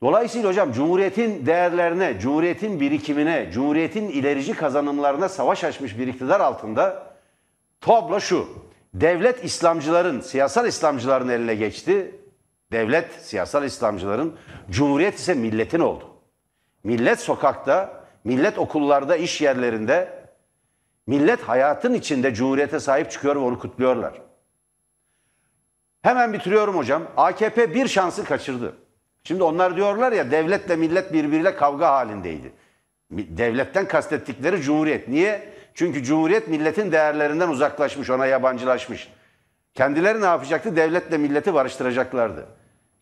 Dolayısıyla 0.02 0.48
hocam 0.48 0.72
Cumhuriyet'in 0.72 1.46
değerlerine, 1.46 2.20
Cumhuriyet'in 2.20 2.80
birikimine, 2.80 3.50
Cumhuriyet'in 3.52 4.08
ilerici 4.08 4.54
kazanımlarına 4.54 5.28
savaş 5.28 5.64
açmış 5.64 5.98
bir 5.98 6.06
iktidar 6.06 6.40
altında 6.40 7.06
tablo 7.80 8.20
şu. 8.20 8.48
Devlet 9.00 9.44
İslamcıların, 9.44 10.20
siyasal 10.20 10.66
İslamcıların 10.66 11.28
eline 11.28 11.54
geçti. 11.54 12.20
Devlet 12.72 13.12
siyasal 13.12 13.64
İslamcıların, 13.64 14.36
Cumhuriyet 14.70 15.14
ise 15.14 15.34
milletin 15.34 15.80
oldu. 15.80 16.04
Millet 16.84 17.20
sokakta, 17.20 18.04
millet 18.24 18.58
okullarda, 18.58 19.16
iş 19.16 19.40
yerlerinde, 19.40 20.24
millet 21.06 21.42
hayatın 21.42 21.94
içinde 21.94 22.34
Cumhuriyet'e 22.34 22.80
sahip 22.80 23.10
çıkıyor 23.10 23.36
ve 23.36 23.40
onu 23.40 23.58
kutluyorlar. 23.58 24.22
Hemen 26.02 26.32
bitiriyorum 26.32 26.76
hocam. 26.76 27.02
AKP 27.16 27.74
bir 27.74 27.88
şansı 27.88 28.24
kaçırdı. 28.24 28.76
Şimdi 29.24 29.42
onlar 29.42 29.76
diyorlar 29.76 30.12
ya 30.12 30.30
devletle 30.30 30.76
millet 30.76 31.12
birbiriyle 31.12 31.56
kavga 31.56 31.90
halindeydi. 31.90 32.52
Devletten 33.10 33.88
kastettikleri 33.88 34.62
cumhuriyet. 34.62 35.08
Niye? 35.08 35.55
Çünkü 35.76 36.04
cumhuriyet 36.04 36.48
milletin 36.48 36.92
değerlerinden 36.92 37.48
uzaklaşmış, 37.48 38.10
ona 38.10 38.26
yabancılaşmış. 38.26 39.08
Kendileri 39.74 40.20
ne 40.20 40.24
yapacaktı? 40.24 40.76
Devletle 40.76 41.18
milleti 41.18 41.54
barıştıracaklardı. 41.54 42.46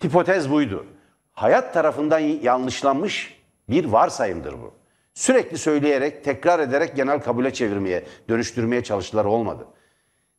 Hipotez 0.05 0.51
buydu. 0.51 0.87
Hayat 1.33 1.75
tarafından 1.75 2.19
yanlışlanmış 2.19 3.41
bir 3.69 3.85
varsayımdır 3.85 4.53
bu. 4.53 4.75
Sürekli 5.15 5.59
söyleyerek, 5.59 6.25
tekrar 6.25 6.59
ederek 6.61 6.97
genel 6.97 7.21
kabule 7.21 7.53
çevirmeye, 7.53 8.05
dönüştürmeye 8.29 8.85
çalıştılar 8.85 9.25
olmadı. 9.25 9.67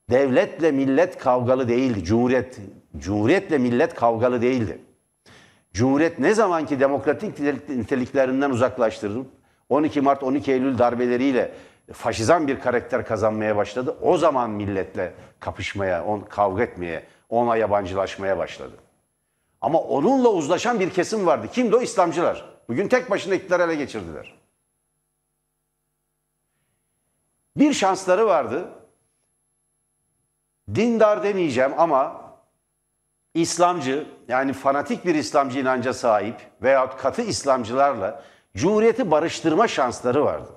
Devletle 0.10 0.72
millet 0.72 1.18
kavgalı 1.18 1.68
değildi. 1.68 2.04
Cumhuriyet, 2.04 2.60
cumhuriyetle 2.98 3.58
millet 3.58 3.96
kavgalı 3.96 4.42
değildi. 4.42 4.82
Cumhuriyet 5.74 6.20
ne 6.20 6.34
zamanki 6.34 6.80
demokratik 6.80 7.39
niteliklerinden 7.70 8.50
uzaklaştırılıp 8.50 9.27
12 9.70 10.01
Mart 10.01 10.24
12 10.24 10.51
Eylül 10.51 10.77
darbeleriyle 10.77 11.51
faşizan 11.94 12.48
bir 12.48 12.60
karakter 12.60 13.06
kazanmaya 13.06 13.56
başladı. 13.56 13.98
O 14.01 14.18
zaman 14.18 14.50
milletle 14.50 15.13
kapışmaya, 15.39 16.06
on, 16.06 16.20
kavga 16.20 16.63
etmeye, 16.63 17.06
ona 17.30 17.58
yabancılaşmaya 17.58 18.38
başladı. 18.38 18.75
Ama 19.62 19.80
onunla 19.80 20.30
uzlaşan 20.30 20.80
bir 20.80 20.89
kesim 20.89 21.25
vardı. 21.25 21.48
Kimdi 21.51 21.75
o? 21.75 21.82
İslamcılar. 21.82 22.46
Bugün 22.68 22.88
tek 22.88 23.10
başına 23.10 23.36
iktidarı 23.36 23.63
ele 23.63 23.75
geçirdiler. 23.75 24.34
Bir 27.58 27.74
şansları 27.74 28.27
vardı. 28.27 28.70
Dindar 30.75 31.24
demeyeceğim 31.24 31.72
ama 31.77 32.22
İslamcı 33.34 34.08
yani 34.27 34.54
fanatik 34.54 35.06
bir 35.06 35.15
İslamcı 35.15 35.60
inanca 35.60 35.94
sahip 35.94 36.36
veyahut 36.62 36.98
katı 36.98 37.22
İslamcılarla 37.22 38.24
Cumhuriyeti 38.56 39.12
barıştırma 39.12 39.68
şansları 39.68 40.25
vardı. 40.25 40.50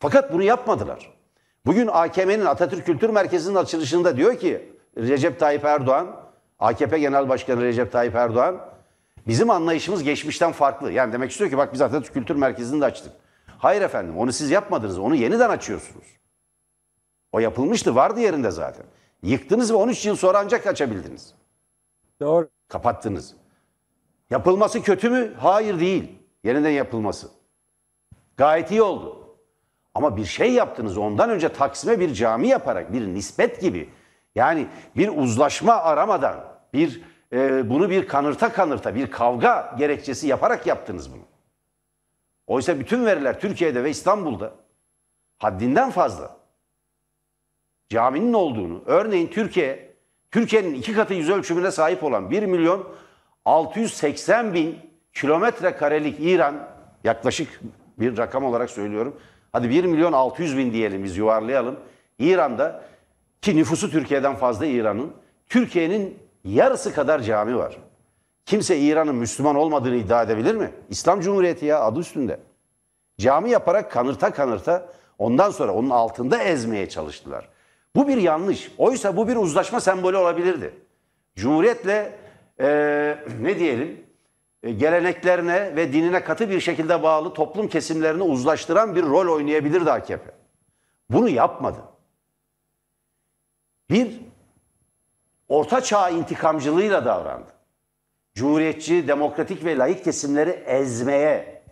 Fakat 0.00 0.32
bunu 0.32 0.42
yapmadılar. 0.42 1.12
Bugün 1.66 1.86
AKM'nin 1.92 2.46
Atatürk 2.46 2.86
Kültür 2.86 3.10
Merkezi'nin 3.10 3.54
açılışında 3.54 4.16
diyor 4.16 4.38
ki 4.38 4.72
Recep 4.96 5.40
Tayyip 5.40 5.64
Erdoğan, 5.64 6.16
AKP 6.58 6.98
Genel 6.98 7.28
Başkanı 7.28 7.62
Recep 7.62 7.92
Tayyip 7.92 8.14
Erdoğan, 8.14 8.60
bizim 9.26 9.50
anlayışımız 9.50 10.02
geçmişten 10.02 10.52
farklı. 10.52 10.92
Yani 10.92 11.12
demek 11.12 11.30
istiyor 11.30 11.50
ki 11.50 11.58
bak 11.58 11.72
biz 11.72 11.80
Atatürk 11.80 12.14
Kültür 12.14 12.36
Merkezi'ni 12.36 12.80
de 12.80 12.84
açtık. 12.84 13.12
Hayır 13.58 13.82
efendim 13.82 14.18
onu 14.18 14.32
siz 14.32 14.50
yapmadınız, 14.50 14.98
onu 14.98 15.14
yeniden 15.14 15.50
açıyorsunuz. 15.50 16.06
O 17.32 17.38
yapılmıştı, 17.40 17.94
vardı 17.94 18.20
yerinde 18.20 18.50
zaten. 18.50 18.86
Yıktınız 19.22 19.72
ve 19.72 19.76
13 19.76 20.06
yıl 20.06 20.16
sonra 20.16 20.38
ancak 20.38 20.66
açabildiniz. 20.66 21.34
Doğru. 22.20 22.48
Kapattınız. 22.68 23.34
Yapılması 24.30 24.82
kötü 24.82 25.10
mü? 25.10 25.34
Hayır 25.38 25.80
değil. 25.80 26.18
Yeniden 26.44 26.70
yapılması. 26.70 27.28
Gayet 28.36 28.70
iyi 28.70 28.82
oldu. 28.82 29.19
Ama 29.94 30.16
bir 30.16 30.24
şey 30.24 30.52
yaptınız 30.52 30.98
ondan 30.98 31.30
önce 31.30 31.48
Taksim'e 31.48 32.00
bir 32.00 32.14
cami 32.14 32.48
yaparak 32.48 32.92
bir 32.92 33.06
nispet 33.06 33.60
gibi. 33.60 33.88
Yani 34.34 34.66
bir 34.96 35.08
uzlaşma 35.08 35.72
aramadan 35.72 36.44
bir 36.72 37.02
e, 37.32 37.70
bunu 37.70 37.90
bir 37.90 38.08
kanırta 38.08 38.52
kanırta 38.52 38.94
bir 38.94 39.10
kavga 39.10 39.74
gerekçesi 39.78 40.26
yaparak 40.26 40.66
yaptınız 40.66 41.12
bunu. 41.12 41.22
Oysa 42.46 42.80
bütün 42.80 43.06
veriler 43.06 43.40
Türkiye'de 43.40 43.84
ve 43.84 43.90
İstanbul'da 43.90 44.52
haddinden 45.38 45.90
fazla 45.90 46.36
caminin 47.88 48.32
olduğunu, 48.32 48.82
örneğin 48.86 49.26
Türkiye 49.26 49.90
Türkiye'nin 50.30 50.74
iki 50.74 50.92
katı 50.92 51.14
yüz 51.14 51.30
ölçümüne 51.30 51.70
sahip 51.70 52.04
olan 52.04 52.30
1 52.30 52.42
milyon 52.42 52.88
680 53.44 54.54
bin 54.54 54.78
kilometre 55.12 55.76
karelik 55.76 56.20
İran 56.20 56.68
yaklaşık 57.04 57.60
bir 57.98 58.16
rakam 58.16 58.44
olarak 58.44 58.70
söylüyorum. 58.70 59.20
Hadi 59.52 59.70
1 59.70 59.84
milyon 59.84 60.12
600 60.12 60.56
bin 60.56 60.72
diyelim 60.72 61.04
biz 61.04 61.16
yuvarlayalım. 61.16 61.76
İran'da 62.18 62.82
ki 63.42 63.56
nüfusu 63.56 63.90
Türkiye'den 63.90 64.36
fazla 64.36 64.66
İran'ın 64.66 65.12
Türkiye'nin 65.48 66.18
yarısı 66.44 66.94
kadar 66.94 67.20
cami 67.20 67.56
var. 67.56 67.78
Kimse 68.46 68.78
İran'ın 68.78 69.14
Müslüman 69.14 69.56
olmadığını 69.56 69.96
iddia 69.96 70.22
edebilir 70.22 70.54
mi? 70.54 70.70
İslam 70.88 71.20
Cumhuriyeti 71.20 71.66
ya 71.66 71.80
adı 71.80 72.00
üstünde. 72.00 72.40
Cami 73.18 73.50
yaparak 73.50 73.92
kanırta 73.92 74.32
kanırta 74.32 74.86
ondan 75.18 75.50
sonra 75.50 75.72
onun 75.72 75.90
altında 75.90 76.42
ezmeye 76.42 76.88
çalıştılar. 76.88 77.48
Bu 77.96 78.08
bir 78.08 78.16
yanlış. 78.16 78.72
Oysa 78.78 79.16
bu 79.16 79.28
bir 79.28 79.36
uzlaşma 79.36 79.80
sembolü 79.80 80.16
olabilirdi. 80.16 80.74
Cumhuriyetle 81.36 82.12
e, 82.60 82.68
ne 83.40 83.58
diyelim 83.58 84.00
geleneklerine 84.62 85.76
ve 85.76 85.92
dinine 85.92 86.24
katı 86.24 86.50
bir 86.50 86.60
şekilde 86.60 87.02
bağlı 87.02 87.34
toplum 87.34 87.68
kesimlerini 87.68 88.22
uzlaştıran 88.22 88.94
bir 88.94 89.02
rol 89.02 89.34
oynayabilirdi 89.34 89.92
AKP. 89.92 90.30
Bunu 91.10 91.28
yapmadı. 91.28 91.78
Bir 93.90 94.20
orta 95.48 95.80
çağ 95.80 96.10
intikamcılığıyla 96.10 97.04
davrandı. 97.04 97.50
Cumhuriyetçi, 98.34 99.08
demokratik 99.08 99.64
ve 99.64 99.78
layık 99.78 100.04
kesimleri 100.04 100.50
ezmeye, 100.50 101.62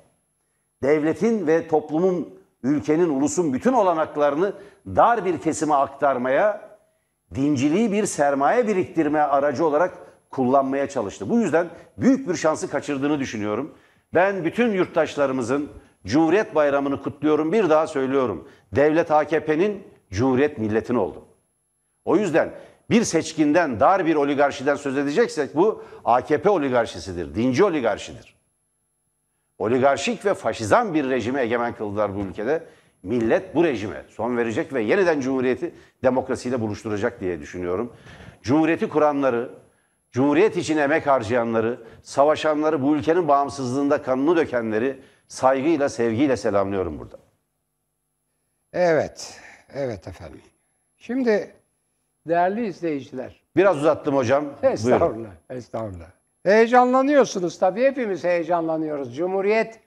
devletin 0.83 1.47
ve 1.47 1.69
toplumun, 1.69 2.39
ülkenin, 2.63 3.09
ulusun 3.09 3.53
bütün 3.53 3.73
olanaklarını 3.73 4.53
dar 4.87 5.25
bir 5.25 5.41
kesime 5.41 5.75
aktarmaya, 5.75 6.79
dinciliği 7.35 7.93
bir 7.93 8.07
sermaye 8.07 8.69
biriktirme 8.69 9.21
aracı 9.21 9.67
olarak 9.67 10.08
kullanmaya 10.31 10.89
çalıştı. 10.89 11.31
Bu 11.31 11.41
yüzden 11.41 11.69
büyük 11.97 12.29
bir 12.29 12.35
şansı 12.35 12.71
kaçırdığını 12.71 13.19
düşünüyorum. 13.19 13.75
Ben 14.15 14.45
bütün 14.45 14.73
yurttaşlarımızın 14.73 15.71
Cumhuriyet 16.07 16.55
Bayramı'nı 16.55 17.03
kutluyorum. 17.03 17.53
Bir 17.53 17.71
daha 17.71 17.87
söylüyorum. 17.87 18.49
Devlet 18.73 19.11
AKP'nin, 19.11 19.83
Cumhuriyet 20.11 20.59
milletin 20.59 20.95
oldu. 20.95 21.25
O 22.05 22.17
yüzden 22.17 22.51
bir 22.91 23.05
seçkinden, 23.05 23.81
dar 23.81 24.07
bir 24.07 24.15
oligarşiden 24.15 24.75
söz 24.77 24.97
edeceksek 24.97 25.57
bu 25.57 25.85
AKP 26.05 26.51
oligarşisidir, 26.51 27.35
dinci 27.35 27.65
oligarşidir. 27.65 28.39
Oligarşik 29.59 30.25
ve 30.25 30.35
faşizan 30.35 30.95
bir 30.95 31.11
rejimi 31.11 31.41
egemen 31.41 31.75
kıldılar 31.75 32.17
bu 32.17 32.21
ülkede. 32.21 32.65
millet 33.03 33.55
bu 33.55 33.65
rejime 33.65 34.05
son 34.09 34.37
verecek 34.37 34.73
ve 34.73 34.83
yeniden 34.83 35.21
Cumhuriyeti 35.21 35.75
demokrasiyle 36.03 36.61
buluşturacak 36.61 37.21
diye 37.21 37.41
düşünüyorum. 37.41 37.93
Cumhuriyeti 38.43 38.89
kuranları, 38.89 39.51
Cumhuriyet 40.11 40.57
için 40.57 40.77
emek 40.77 41.07
harcayanları, 41.07 41.81
savaşanları, 42.03 42.83
bu 42.83 42.97
ülkenin 42.97 43.29
bağımsızlığında 43.29 44.03
kanını 44.03 44.37
dökenleri 44.37 45.01
saygıyla, 45.29 45.89
sevgiyle 45.89 46.37
selamlıyorum 46.37 46.99
burada. 46.99 47.17
Evet, 48.73 49.41
evet 49.75 50.09
efendim. 50.09 50.41
Şimdi 50.97 51.55
değerli 52.29 52.67
izleyiciler, 52.67 53.43
Biraz 53.57 53.77
uzattım 53.77 54.17
hocam. 54.17 54.45
Buyurun. 54.45 54.75
estağfurullah, 54.75 55.31
estağfurullah. 55.51 56.11
Heyecanlanıyorsunuz 56.45 57.59
tabii, 57.59 57.85
hepimiz 57.85 58.25
heyecanlanıyoruz. 58.25 59.17
Cumhuriyet, 59.17 59.81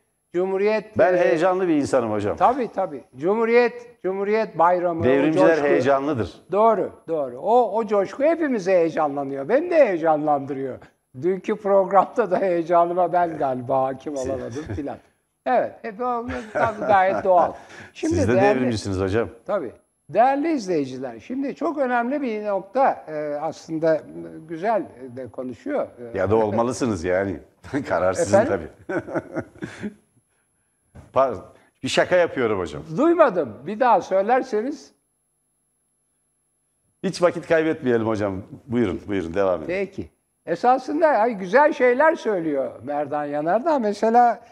Cumhuriyet... 0.46 0.98
Ben 0.98 1.14
e, 1.14 1.18
heyecanlı 1.18 1.68
bir 1.68 1.76
insanım 1.76 2.12
hocam. 2.12 2.38
Tabii 2.38 2.68
tabii. 2.76 3.04
Cumhuriyet, 3.18 4.02
Cumhuriyet 4.04 4.60
bayramı, 4.60 5.02
o 5.02 5.04
Devrimciler 5.04 5.58
coşku- 5.58 5.64
heyecanlıdır. 5.68 6.34
Doğru, 6.52 6.92
doğru. 7.08 7.38
O, 7.40 7.78
o 7.78 7.86
coşku 7.88 8.24
hepimizi 8.24 8.72
heyecanlanıyor. 8.72 9.50
Beni 9.50 9.70
de 9.70 9.86
heyecanlandırıyor. 9.86 10.78
Dünkü 11.22 11.56
programda 11.56 12.32
da 12.32 12.38
heyecanıma 12.40 13.14
ben 13.14 13.38
galiba 13.38 13.84
hakim 13.84 14.18
olamadım 14.18 14.64
filan. 14.76 14.98
Evet, 15.46 15.72
hep 15.82 16.02
o 16.02 16.26
tabii 16.54 16.80
gayet 16.80 17.24
doğal. 17.24 17.54
Şimdi 17.94 18.16
Siz 18.16 18.28
de 18.28 18.32
değerli- 18.34 18.42
devrimcisiniz 18.60 19.00
hocam. 19.00 19.30
Tabii. 19.46 19.72
Değerli 20.10 20.52
izleyiciler, 20.54 21.20
şimdi 21.20 21.56
çok 21.56 21.78
önemli 21.78 22.22
bir 22.22 22.46
nokta 22.46 23.06
e, 23.08 23.38
aslında 23.42 23.96
e, 23.96 24.02
güzel 24.50 24.84
de 25.18 25.28
konuşuyor. 25.28 25.88
E, 26.14 26.18
Ya 26.18 26.30
da 26.30 26.36
olmalısınız 26.36 27.04
yani. 27.04 27.40
Karar 27.90 28.14
sizin 28.14 28.38
Efendim? 28.38 28.70
tabii. 28.88 29.02
Pardon. 31.14 31.46
Bir 31.84 31.88
şaka 31.90 32.16
yapıyorum 32.16 32.60
hocam. 32.60 32.84
Duymadım. 32.98 33.64
Bir 33.68 33.80
daha 33.80 34.02
söylerseniz. 34.02 34.94
Hiç 37.04 37.22
vakit 37.22 37.48
kaybetmeyelim 37.48 38.08
hocam. 38.08 38.44
Buyurun, 38.68 39.02
buyurun 39.08 39.34
devam 39.34 39.60
edin. 39.60 39.68
Peki. 39.68 40.10
Esasında 40.46 41.08
ay, 41.08 41.34
güzel 41.34 41.74
şeyler 41.74 42.16
söylüyor 42.16 42.72
Merdan 42.84 43.26
Yanardağ. 43.26 43.80
Mesela 43.80 44.46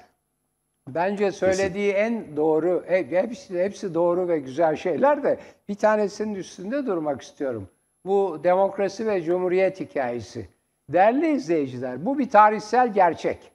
bence 0.88 1.32
söylediği 1.32 1.92
en 1.92 2.38
doğru, 2.38 2.84
hep- 2.88 3.12
hepsi, 3.12 3.64
hepsi 3.64 3.94
doğru 3.94 4.28
ve 4.28 4.40
güzel 4.40 4.76
şeyler 4.76 5.24
de 5.24 5.40
bir 5.70 5.76
tanesinin 5.76 6.36
üstünde 6.36 6.86
durmak 6.86 7.22
istiyorum. 7.22 7.70
Bu 8.06 8.40
demokrasi 8.44 9.08
ve 9.08 9.22
cumhuriyet 9.24 9.80
hikayesi. 9.80 10.50
Değerli 10.90 11.32
izleyiciler, 11.32 12.06
bu 12.06 12.20
bir 12.20 12.30
tarihsel 12.30 12.94
gerçek. 12.94 13.52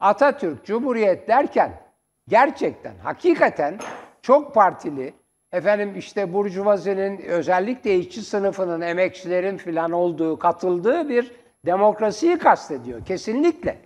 Atatürk 0.00 0.64
Cumhuriyet 0.64 1.28
derken 1.28 1.83
gerçekten, 2.28 2.94
hakikaten 3.02 3.78
çok 4.22 4.54
partili, 4.54 5.14
efendim 5.52 5.92
işte 5.96 6.32
Burjuvazinin 6.32 7.20
özellikle 7.20 7.96
işçi 7.96 8.22
sınıfının, 8.22 8.80
emekçilerin 8.80 9.56
filan 9.56 9.92
olduğu, 9.92 10.38
katıldığı 10.38 11.08
bir 11.08 11.32
demokrasiyi 11.66 12.38
kastediyor. 12.38 13.04
Kesinlikle. 13.04 13.78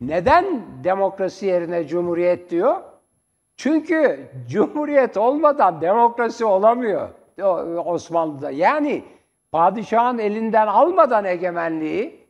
Neden 0.00 0.62
demokrasi 0.84 1.46
yerine 1.46 1.86
cumhuriyet 1.86 2.50
diyor? 2.50 2.76
Çünkü 3.56 4.28
cumhuriyet 4.48 5.16
olmadan 5.16 5.80
demokrasi 5.80 6.44
olamıyor 6.44 7.08
Osmanlı'da. 7.84 8.50
Yani 8.50 9.04
padişahın 9.52 10.18
elinden 10.18 10.66
almadan 10.66 11.24
egemenliği 11.24 12.26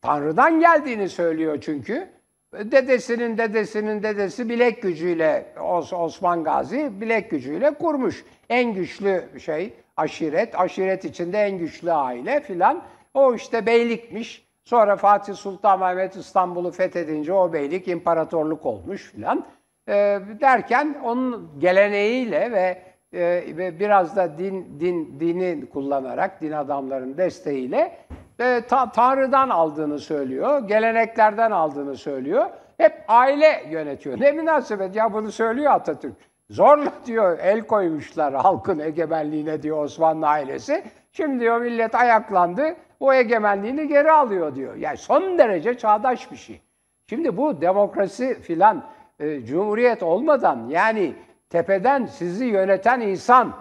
Tanrı'dan 0.00 0.60
geldiğini 0.60 1.08
söylüyor 1.08 1.58
çünkü. 1.60 2.08
Dedesinin 2.52 3.38
dedesinin 3.38 4.02
dedesi 4.02 4.48
bilek 4.48 4.82
gücüyle 4.82 5.46
Os- 5.56 5.94
Osman 5.96 6.44
Gazi 6.44 7.00
bilek 7.00 7.30
gücüyle 7.30 7.74
kurmuş. 7.74 8.24
En 8.50 8.74
güçlü 8.74 9.24
şey 9.40 9.72
aşiret, 9.96 10.60
aşiret 10.60 11.04
içinde 11.04 11.38
en 11.38 11.58
güçlü 11.58 11.92
aile 11.92 12.40
filan. 12.40 12.82
O 13.14 13.34
işte 13.34 13.66
beylikmiş. 13.66 14.46
Sonra 14.64 14.96
Fatih 14.96 15.34
Sultan 15.34 15.80
Mehmet 15.80 16.16
İstanbul'u 16.16 16.70
fethedince 16.70 17.32
o 17.32 17.52
beylik 17.52 17.88
imparatorluk 17.88 18.66
olmuş 18.66 19.12
filan. 19.12 19.44
Ee, 19.88 20.18
derken 20.40 20.96
onun 21.04 21.50
geleneğiyle 21.58 22.52
ve 22.52 22.82
e, 23.14 23.80
biraz 23.80 24.16
da 24.16 24.38
din 24.38 24.80
din 24.80 25.20
dini 25.20 25.66
kullanarak 25.66 26.40
din 26.40 26.52
adamlarının 26.52 27.16
desteğiyle 27.16 27.96
e, 28.40 28.60
ta- 28.68 28.92
Tanrı'dan 28.92 29.48
aldığını 29.48 29.98
söylüyor, 29.98 30.68
geleneklerden 30.68 31.50
aldığını 31.50 31.96
söylüyor. 31.96 32.46
Hep 32.76 33.04
aile 33.08 33.64
yönetiyor. 33.70 34.20
Ne 34.20 34.32
münasebet 34.32 34.96
ya 34.96 35.12
bunu 35.12 35.32
söylüyor 35.32 35.72
Atatürk. 35.72 36.14
Zorla 36.50 36.92
diyor 37.06 37.38
el 37.38 37.60
koymuşlar 37.66 38.34
halkın 38.34 38.78
egemenliğine 38.78 39.62
diyor 39.62 39.84
Osmanlı 39.84 40.26
ailesi. 40.26 40.84
Şimdi 41.12 41.40
diyor 41.40 41.60
millet 41.60 41.94
ayaklandı, 41.94 42.76
o 43.00 43.12
egemenliğini 43.12 43.88
geri 43.88 44.12
alıyor 44.12 44.54
diyor. 44.54 44.74
Yani 44.74 44.96
son 44.96 45.38
derece 45.38 45.78
çağdaş 45.78 46.30
bir 46.32 46.36
şey. 46.36 46.60
Şimdi 47.08 47.36
bu 47.36 47.60
demokrasi 47.60 48.40
filan 48.40 48.84
e, 49.20 49.40
cumhuriyet 49.40 50.02
olmadan 50.02 50.66
yani 50.68 51.14
tepeden 51.50 52.06
sizi 52.06 52.44
yöneten 52.44 53.00
insan 53.00 53.52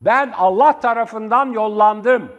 ben 0.00 0.32
Allah 0.36 0.80
tarafından 0.80 1.52
yollandım. 1.52 2.32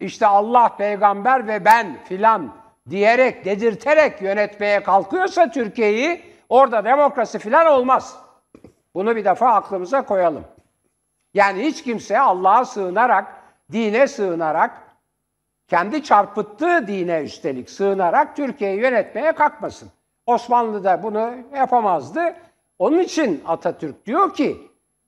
İşte 0.00 0.26
Allah, 0.26 0.76
peygamber 0.76 1.46
ve 1.46 1.64
ben 1.64 2.04
filan 2.04 2.54
diyerek, 2.90 3.44
dedirterek 3.44 4.22
yönetmeye 4.22 4.82
kalkıyorsa 4.82 5.50
Türkiye'yi 5.50 6.22
orada 6.48 6.84
demokrasi 6.84 7.38
filan 7.38 7.66
olmaz. 7.66 8.18
Bunu 8.94 9.16
bir 9.16 9.24
defa 9.24 9.48
aklımıza 9.48 10.02
koyalım. 10.02 10.44
Yani 11.34 11.62
hiç 11.62 11.82
kimse 11.82 12.20
Allah'a 12.20 12.64
sığınarak, 12.64 13.34
dine 13.72 14.08
sığınarak, 14.08 14.82
kendi 15.68 16.02
çarpıttığı 16.02 16.86
dine 16.86 17.20
üstelik 17.20 17.70
sığınarak 17.70 18.36
Türkiye'yi 18.36 18.80
yönetmeye 18.80 19.32
kalkmasın. 19.32 19.88
Osmanlı 20.26 20.84
da 20.84 21.02
bunu 21.02 21.34
yapamazdı. 21.54 22.34
Onun 22.78 22.98
için 22.98 23.42
Atatürk 23.46 24.06
diyor 24.06 24.34
ki 24.34 24.56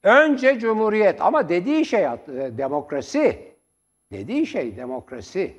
önce 0.02 0.58
cumhuriyet 0.58 1.20
ama 1.20 1.48
dediği 1.48 1.84
şey 1.84 2.04
e, 2.04 2.18
demokrasi. 2.28 3.51
Dediği 4.12 4.46
şey 4.46 4.76
demokrasi. 4.76 5.56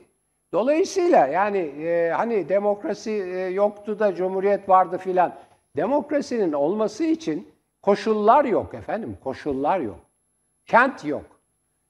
Dolayısıyla 0.51 1.27
yani 1.27 1.57
e, 1.57 2.11
hani 2.11 2.49
demokrasi 2.49 3.11
e, 3.11 3.39
yoktu 3.39 3.99
da 3.99 4.15
cumhuriyet 4.15 4.69
vardı 4.69 4.97
filan. 4.97 5.35
Demokrasinin 5.75 6.53
olması 6.53 7.03
için 7.03 7.47
koşullar 7.81 8.45
yok 8.45 8.73
efendim, 8.73 9.17
koşullar 9.23 9.79
yok. 9.79 9.99
Kent 10.65 11.05
yok. 11.05 11.25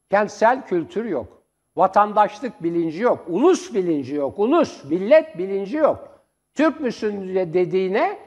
Kentsel 0.10 0.66
kültür 0.66 1.06
yok. 1.06 1.44
Vatandaşlık 1.76 2.64
bilinci 2.64 3.02
yok. 3.02 3.26
Ulus 3.28 3.74
bilinci 3.74 4.16
yok. 4.16 4.40
Ulus, 4.40 4.84
millet 4.84 5.38
bilinci 5.38 5.78
yok. 5.78 6.20
Türk 6.54 6.82
müsün 6.82 7.36
dediğine 7.36 8.20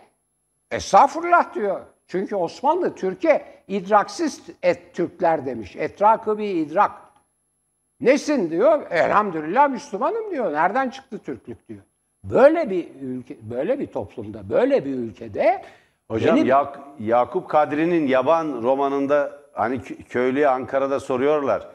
estağfurullah 0.70 1.54
diyor. 1.54 1.80
Çünkü 2.06 2.36
Osmanlı 2.36 2.94
Türkiye 2.94 3.44
idraksiz 3.68 4.42
et 4.62 4.94
Türkler 4.94 5.46
demiş. 5.46 5.76
Etrakı 5.76 6.38
bir 6.38 6.54
idrak. 6.54 7.05
Nesin 8.00 8.50
diyor? 8.50 8.82
Elhamdülillah 8.90 9.68
Müslümanım 9.68 10.30
diyor. 10.30 10.52
Nereden 10.52 10.90
çıktı 10.90 11.18
Türklük 11.18 11.68
diyor. 11.68 11.80
Böyle 12.24 12.70
bir 12.70 12.88
ülke, 13.02 13.36
böyle 13.42 13.78
bir 13.78 13.86
toplumda, 13.86 14.50
böyle 14.50 14.84
bir 14.84 14.94
ülkede 14.94 15.62
Hocam 16.10 16.36
yeni- 16.36 16.48
Yak- 16.48 16.78
Yakup 17.00 17.48
Kadri'nin 17.50 18.06
Yaban 18.06 18.62
romanında 18.62 19.40
hani 19.52 19.76
kö- 19.76 20.02
köylüye 20.04 20.48
Ankara'da 20.48 21.00
soruyorlar. 21.00 21.68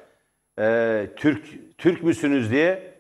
"Ee, 0.59 1.07
Türk 1.15 1.45
Türk 1.77 2.03
müsünüz 2.03 2.51
diye. 2.51 2.91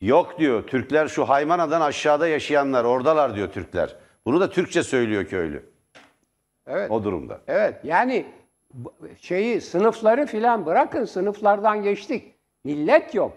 Yok 0.00 0.38
diyor. 0.38 0.66
Türkler 0.66 1.08
şu 1.08 1.28
Haymana'dan 1.28 1.80
aşağıda 1.80 2.28
yaşayanlar 2.28 2.84
oradalar 2.84 3.36
diyor 3.36 3.48
Türkler. 3.52 3.96
Bunu 4.26 4.40
da 4.40 4.50
Türkçe 4.50 4.82
söylüyor 4.82 5.24
köylü. 5.24 5.70
Evet. 6.66 6.90
O 6.90 7.04
durumda. 7.04 7.40
Evet 7.46 7.74
yani 7.84 8.26
şeyi 9.20 9.60
sınıfları 9.60 10.26
filan 10.26 10.66
bırakın 10.66 11.04
sınıflardan 11.04 11.82
geçtik. 11.82 12.34
Millet 12.64 13.14
yok. 13.14 13.32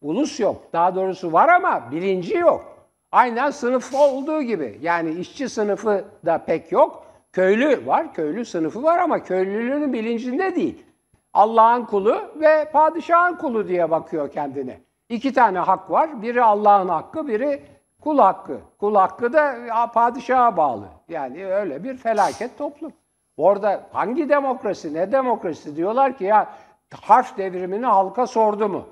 Ulus 0.00 0.40
yok. 0.40 0.72
Daha 0.72 0.94
doğrusu 0.94 1.32
var 1.32 1.48
ama 1.48 1.90
bilinci 1.90 2.36
yok. 2.36 2.78
Aynen 3.12 3.50
sınıf 3.50 3.94
olduğu 3.94 4.42
gibi. 4.42 4.78
Yani 4.82 5.10
işçi 5.10 5.48
sınıfı 5.48 6.04
da 6.26 6.38
pek 6.38 6.72
yok. 6.72 7.06
Köylü 7.32 7.86
var. 7.86 8.14
Köylü 8.14 8.44
sınıfı 8.44 8.82
var 8.82 8.98
ama 8.98 9.22
köylülüğün 9.22 9.92
bilincinde 9.92 10.56
değil. 10.56 10.84
Allah'ın 11.32 11.84
kulu 11.84 12.20
ve 12.36 12.70
padişahın 12.72 13.36
kulu 13.36 13.68
diye 13.68 13.90
bakıyor 13.90 14.32
kendine. 14.32 14.80
İki 15.08 15.32
tane 15.32 15.58
hak 15.58 15.90
var. 15.90 16.22
Biri 16.22 16.42
Allah'ın 16.42 16.88
hakkı, 16.88 17.28
biri 17.28 17.62
kul 18.00 18.18
hakkı. 18.18 18.60
Kul 18.78 18.94
hakkı 18.94 19.32
da 19.32 19.56
padişaha 19.94 20.56
bağlı. 20.56 20.84
Yani 21.08 21.46
öyle 21.46 21.84
bir 21.84 21.96
felaket 21.96 22.58
toplum. 22.58 22.92
Orada 23.38 23.86
hangi 23.92 24.28
demokrasi, 24.28 24.94
ne 24.94 25.12
demokrasi 25.12 25.76
diyorlar 25.76 26.16
ki 26.18 26.24
ya 26.24 26.52
harf 27.00 27.38
devrimini 27.38 27.86
halka 27.86 28.26
sordu 28.26 28.68
mu? 28.68 28.86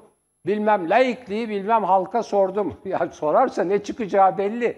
Bilmem 0.46 0.90
laikliği 0.90 1.48
bilmem 1.48 1.84
halka 1.84 2.22
sordu 2.22 2.64
mu? 2.64 2.72
Ya 2.84 3.08
sorarsa 3.12 3.64
ne 3.64 3.82
çıkacağı 3.82 4.38
belli. 4.38 4.76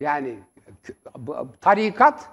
Yani 0.00 0.34
bu- 1.18 1.48
tarikat 1.60 2.28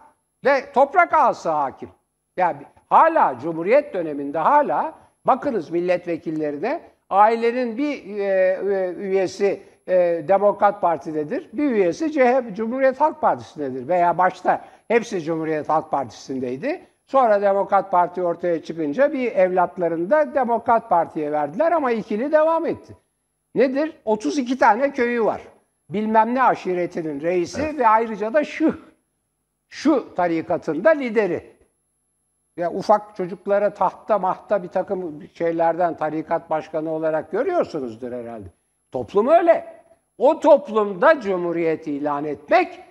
ve 0.46 0.72
toprak 0.74 1.14
ağası 1.14 1.50
hakim. 1.50 1.90
Yani 2.38 2.58
hala 2.90 3.40
Cumhuriyet 3.40 3.94
döneminde 3.94 4.38
hala 4.40 4.94
bakınız 5.26 5.70
milletvekillerine 5.70 6.82
ailenin 7.10 7.78
bir 7.78 8.18
e, 8.20 8.24
e, 8.24 8.94
üyesi 8.94 9.64
e, 9.88 10.26
Demokrat 10.28 10.82
Parti'dedir, 10.82 11.50
bir 11.54 11.72
üyesi 11.72 12.12
CHP 12.12 12.56
Cumhuriyet 12.56 13.02
Halk 13.02 13.22
Partisi'ndedir 13.22 13.88
veya 13.88 14.18
başta 14.18 14.66
hepsi 14.88 15.22
Cumhuriyet 15.22 15.70
Halk 15.70 15.92
Partisi'ndeydi. 15.92 16.88
Sonra 17.06 17.42
Demokrat 17.42 17.92
Parti 17.92 18.24
ortaya 18.24 18.64
çıkınca 18.64 19.14
bir 19.14 19.32
evlatlarını 19.32 20.10
da 20.10 20.36
Demokrat 20.36 20.90
Parti'ye 20.90 21.32
verdiler 21.32 21.72
ama 21.72 21.92
ikili 21.92 22.32
devam 22.32 22.66
etti. 22.66 22.98
Nedir? 23.56 23.98
32 24.06 24.58
tane 24.58 24.92
köyü 24.92 25.26
var. 25.26 25.42
Bilmem 25.90 26.36
ne 26.36 26.44
aşiretinin 26.44 27.22
reisi 27.22 27.78
ve 27.78 27.88
ayrıca 27.88 28.34
da 28.34 28.44
şu 28.44 28.80
şu 29.70 30.16
tarikatında 30.16 30.90
lideri. 30.90 31.56
Ya 32.58 32.72
ufak 32.72 33.16
çocuklara 33.16 33.74
tahta 33.74 34.20
mahta 34.20 34.64
bir 34.64 34.68
takım 34.68 35.24
şeylerden 35.34 35.98
tarikat 35.98 36.50
başkanı 36.50 36.92
olarak 36.92 37.32
görüyorsunuzdur 37.32 38.12
herhalde. 38.12 38.48
Toplum 38.92 39.28
öyle. 39.28 39.84
O 40.18 40.40
toplumda 40.40 41.22
cumhuriyet 41.22 41.88
ilan 41.88 42.26
etmek 42.26 42.85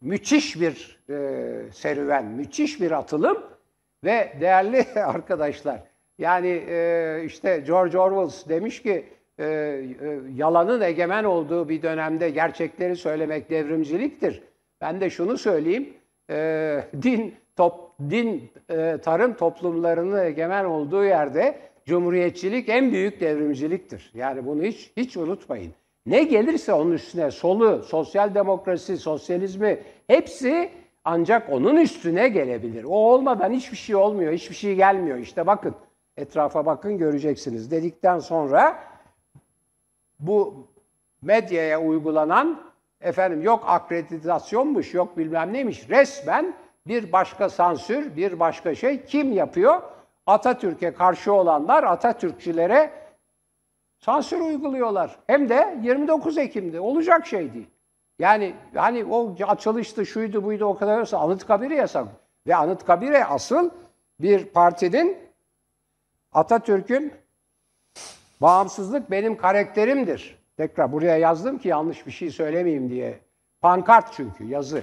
müthiş 0.00 0.60
bir 0.60 0.98
e, 1.10 1.72
serüven, 1.72 2.24
müthiş 2.24 2.80
bir 2.80 2.90
atılım 2.90 3.42
ve 4.04 4.32
değerli 4.40 4.86
arkadaşlar 5.00 5.82
yani 6.18 6.64
e, 6.68 7.22
işte 7.26 7.62
George 7.66 7.98
Orwell 7.98 8.48
demiş 8.48 8.82
ki 8.82 9.04
e, 9.38 9.44
e, 9.44 10.20
yalanın 10.36 10.80
egemen 10.80 11.24
olduğu 11.24 11.68
bir 11.68 11.82
dönemde 11.82 12.30
gerçekleri 12.30 12.96
söylemek 12.96 13.50
devrimciliktir. 13.50 14.42
Ben 14.80 15.00
de 15.00 15.10
şunu 15.10 15.38
söyleyeyim, 15.38 15.94
e, 16.30 16.84
din 17.02 17.34
top, 17.56 17.74
din 18.10 18.50
e, 18.70 18.98
tarım 18.98 19.34
toplumlarının 19.34 20.24
egemen 20.24 20.64
olduğu 20.64 21.04
yerde 21.04 21.58
cumhuriyetçilik 21.84 22.68
en 22.68 22.92
büyük 22.92 23.20
devrimciliktir. 23.20 24.10
Yani 24.14 24.46
bunu 24.46 24.62
hiç 24.62 24.92
hiç 24.96 25.16
unutmayın. 25.16 25.72
Ne 26.06 26.22
gelirse 26.22 26.72
onun 26.72 26.92
üstüne 26.92 27.30
solu, 27.30 27.82
sosyal 27.82 28.34
demokrasi, 28.34 28.96
sosyalizmi 28.96 29.80
hepsi 30.06 30.70
ancak 31.04 31.52
onun 31.52 31.76
üstüne 31.76 32.28
gelebilir. 32.28 32.84
O 32.84 32.94
olmadan 32.94 33.52
hiçbir 33.52 33.76
şey 33.76 33.96
olmuyor, 33.96 34.32
hiçbir 34.32 34.54
şey 34.54 34.74
gelmiyor. 34.74 35.18
İşte 35.18 35.46
bakın 35.46 35.74
etrafa 36.16 36.66
bakın 36.66 36.98
göreceksiniz 36.98 37.70
dedikten 37.70 38.18
sonra 38.18 38.78
bu 40.20 40.66
medyaya 41.22 41.80
uygulanan 41.80 42.60
efendim 43.00 43.42
yok 43.42 43.64
akreditasyonmuş, 43.66 44.94
yok 44.94 45.18
bilmem 45.18 45.52
neymiş. 45.52 45.90
Resmen 45.90 46.54
bir 46.86 47.12
başka 47.12 47.48
sansür, 47.48 48.16
bir 48.16 48.40
başka 48.40 48.74
şey 48.74 49.04
kim 49.04 49.32
yapıyor? 49.32 49.82
Atatürk'e 50.26 50.94
karşı 50.94 51.32
olanlar 51.32 51.84
Atatürkçülere 51.84 52.90
sansür 54.06 54.40
uyguluyorlar. 54.40 55.16
Hem 55.26 55.48
de 55.48 55.78
29 55.82 56.38
Ekim'de 56.38 56.80
olacak 56.80 57.26
şey 57.26 57.54
değil. 57.54 57.66
Yani 58.18 58.54
hani 58.74 59.04
o 59.04 59.34
açılıştı, 59.46 60.06
şuydu, 60.06 60.44
buydu 60.44 60.64
o 60.64 60.78
kadar 60.78 61.00
olsa 61.00 61.18
Anıtkabir'i 61.18 61.74
yasak. 61.74 62.08
Ve 62.46 62.56
Anıtkabir'e 62.56 63.24
asıl 63.24 63.70
bir 64.20 64.44
partinin 64.44 65.18
Atatürk'ün 66.32 67.12
bağımsızlık 68.40 69.10
benim 69.10 69.36
karakterimdir. 69.36 70.38
Tekrar 70.56 70.92
buraya 70.92 71.16
yazdım 71.16 71.58
ki 71.58 71.68
yanlış 71.68 72.06
bir 72.06 72.12
şey 72.12 72.30
söylemeyeyim 72.30 72.90
diye. 72.90 73.18
Pankart 73.60 74.12
çünkü 74.12 74.44
yazı. 74.44 74.82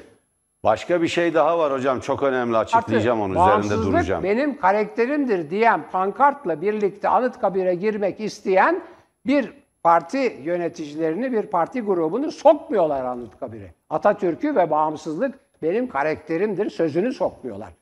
Başka 0.63 1.01
bir 1.01 1.07
şey 1.07 1.33
daha 1.33 1.59
var 1.59 1.73
hocam. 1.73 1.99
Çok 1.99 2.23
önemli. 2.23 2.57
Açıklayacağım 2.57 3.21
onun 3.21 3.33
üzerinde 3.33 3.51
Bağımsızlık 3.51 3.93
duracağım. 3.93 4.23
benim 4.23 4.59
karakterimdir 4.59 5.49
diyen 5.49 5.89
pankartla 5.91 6.61
birlikte 6.61 7.09
Anıtkabir'e 7.09 7.75
girmek 7.75 8.19
isteyen 8.19 8.83
bir 9.25 9.53
parti 9.83 10.39
yöneticilerini, 10.43 11.31
bir 11.31 11.47
parti 11.47 11.81
grubunu 11.81 12.31
sokmuyorlar 12.31 13.05
Anıtkabir'e. 13.05 13.73
Atatürk'ü 13.89 14.55
ve 14.55 14.69
bağımsızlık 14.71 15.39
benim 15.61 15.89
karakterimdir 15.89 16.69
sözünü 16.69 17.13
sokmuyorlar. 17.13 17.73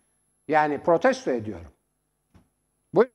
Yani 0.47 0.84
protesto 0.84 1.32
ediyorum. 1.32 1.71
Bu 2.93 3.06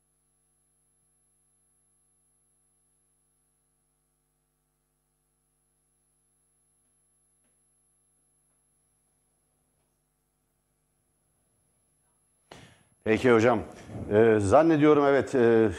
Peki 13.05 13.33
hocam. 13.33 13.61
Ee, 14.13 14.37
zannediyorum 14.41 15.05
evet 15.07 15.35
e, 15.35 15.71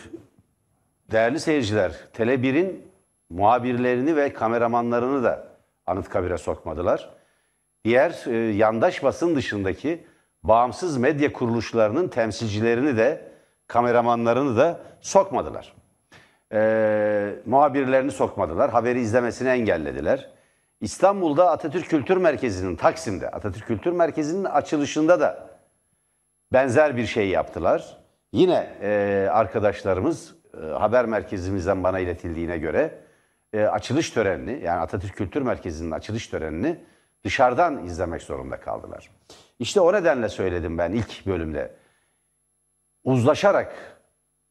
değerli 1.12 1.40
seyirciler 1.40 1.92
Tele1'in 2.14 2.88
muhabirlerini 3.30 4.16
ve 4.16 4.34
kameramanlarını 4.34 5.24
da 5.24 5.48
Anıtkabir'e 5.86 6.38
sokmadılar. 6.38 7.10
Diğer 7.86 8.24
e, 8.28 8.36
yandaş 8.36 9.04
basın 9.04 9.36
dışındaki 9.36 10.04
bağımsız 10.44 10.98
medya 10.98 11.34
kuruluşlarının 11.34 12.08
temsilcilerini 12.08 12.98
de 12.98 13.32
kameramanlarını 13.68 14.58
da 14.58 14.80
sokmadılar. 15.02 15.74
Ee, 16.54 17.36
muhabirlerini 17.46 18.12
sokmadılar. 18.12 18.70
Haberi 18.72 19.00
izlemesini 19.00 19.50
engellediler. 19.50 20.30
İstanbul'da 20.82 21.52
Atatürk 21.52 21.90
Kültür 21.90 22.18
Merkezi'nin 22.18 22.76
Taksim'de 22.76 23.30
Atatürk 23.30 23.68
Kültür 23.68 23.92
Merkezi'nin 23.92 24.44
açılışında 24.44 25.20
da 25.20 25.50
benzer 26.54 26.98
bir 26.98 27.06
şey 27.06 27.30
yaptılar. 27.30 27.98
Yine 28.32 28.70
e, 28.82 29.28
arkadaşlarımız 29.32 30.36
e, 30.64 30.66
haber 30.66 31.06
merkezimizden 31.06 31.84
bana 31.84 32.00
iletildiğine 32.00 32.58
göre 32.58 33.00
e, 33.54 33.64
açılış 33.64 34.10
törenini 34.10 34.64
yani 34.64 34.80
Atatürk 34.80 35.16
Kültür 35.16 35.42
Merkezi'nin 35.42 35.92
açılış 35.92 36.28
törenini 36.28 36.80
dışarıdan 37.24 37.86
izlemek 37.86 38.22
zorunda 38.22 38.60
kaldılar. 38.60 39.10
İşte 39.60 39.82
o 39.82 39.94
nedenle 39.94 40.30
söyledim 40.30 40.78
ben 40.78 40.92
ilk 40.92 41.26
bölümde. 41.26 41.76
Uzlaşarak 43.04 43.98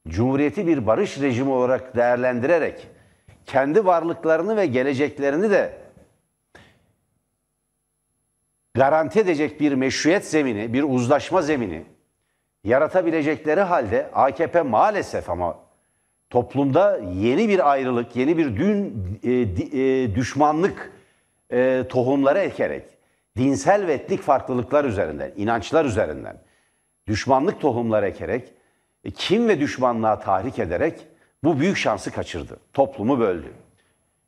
Cumhuriyeti 0.09 0.67
bir 0.67 0.87
barış 0.87 1.21
rejimi 1.21 1.51
olarak 1.51 1.97
değerlendirerek 1.97 2.89
kendi 3.47 3.87
varlıklarını 3.87 4.57
ve 4.57 4.67
geleceklerini 4.67 5.51
de 5.51 5.79
garanti 8.75 9.21
edecek 9.21 9.61
bir 9.61 9.73
meşruiyet 9.73 10.27
zemini, 10.27 10.73
bir 10.73 10.83
uzlaşma 10.83 11.43
zemini 11.43 11.85
yaratabilecekleri 12.65 13.61
halde 13.61 14.11
AKP 14.15 14.63
maalesef 14.63 15.31
ama 15.31 15.66
toplumda 16.31 16.99
yeni 16.99 17.49
bir 17.49 17.71
ayrılık, 17.71 18.17
yeni 18.17 18.39
bir 18.39 18.57
dün 18.57 18.95
e, 19.25 19.33
e, 19.33 20.15
düşmanlık 20.15 20.93
e, 21.53 21.85
tohumları 21.89 22.39
ekerek 22.39 22.85
dinsel 23.37 23.87
ve 23.87 23.93
etnik 23.93 24.23
farklılıklar 24.23 24.85
üzerinden, 24.85 25.33
inançlar 25.37 25.85
üzerinden 25.85 26.37
düşmanlık 27.07 27.61
tohumları 27.61 28.07
ekerek 28.07 28.53
e, 29.05 29.11
kim 29.11 29.49
ve 29.49 29.61
düşmanlığa 29.61 30.19
tahrik 30.19 30.59
ederek 30.59 30.95
bu 31.45 31.61
büyük 31.61 31.77
şansı 31.77 32.11
kaçırdı. 32.11 32.57
Toplumu 32.73 33.21
böldü. 33.21 33.53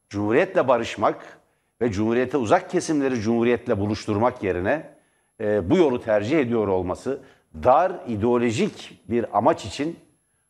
Cumhuriyetle 0.09 0.69
barışmak 0.69 1.39
ve 1.83 1.93
Cumhuriyete 1.93 2.37
uzak 2.37 2.71
kesimleri 2.71 3.21
Cumhuriyetle 3.21 3.81
buluşturmak 3.81 4.43
yerine 4.43 4.91
e, 5.41 5.71
bu 5.71 5.77
yolu 5.77 6.03
tercih 6.03 6.39
ediyor 6.39 6.69
olması 6.69 7.21
dar 7.55 7.93
ideolojik 8.09 9.01
bir 9.09 9.39
amaç 9.39 9.65
için 9.65 9.99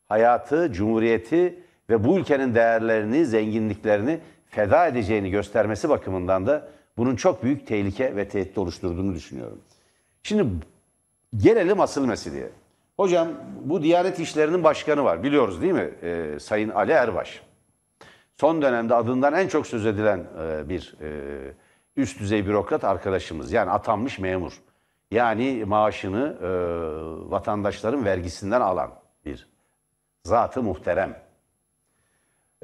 hayatı, 0.09 0.73
Cumhuriyeti 0.73 1.59
ve 1.91 2.05
bu 2.05 2.19
ülkenin 2.19 2.55
değerlerini, 2.55 3.27
zenginliklerini 3.27 4.21
feda 4.47 4.87
edeceğini 4.87 5.31
göstermesi 5.31 5.89
bakımından 5.89 6.47
da 6.47 6.69
bunun 6.97 7.17
çok 7.17 7.43
büyük 7.43 7.67
tehlike 7.67 8.17
ve 8.17 8.29
tehdit 8.29 8.59
oluşturduğunu 8.59 9.15
düşünüyorum. 9.15 9.61
Şimdi 10.23 10.47
gelelim 11.37 11.81
asıl 11.81 12.07
meseleye. 12.07 12.51
Hocam 12.97 13.29
bu 13.65 13.83
Diyanet 13.83 14.21
İşleri'nin 14.21 14.65
başkanı 14.65 15.05
var 15.05 15.23
biliyoruz 15.23 15.63
değil 15.63 15.73
mi? 15.73 15.91
Ee, 16.03 16.37
Sayın 16.41 16.69
Ali 16.69 16.93
Erbaş. 16.93 17.43
Son 18.37 18.63
dönemde 18.63 18.95
adından 18.95 19.35
en 19.35 19.49
çok 19.49 19.67
söz 19.67 19.87
edilen 19.87 20.25
e, 20.43 20.69
bir 20.69 20.95
e, 21.01 21.09
üst 21.97 22.21
düzey 22.21 22.47
bürokrat 22.47 22.85
arkadaşımız. 22.85 23.53
Yani 23.53 23.71
atanmış 23.71 24.19
memur. 24.19 24.53
Yani 25.11 25.65
maaşını 25.67 26.37
e, 26.43 26.49
vatandaşların 27.31 28.05
vergisinden 28.05 28.61
alan 28.61 28.91
bir 29.25 29.49
zatı 30.25 30.63
muhterem. 30.63 31.17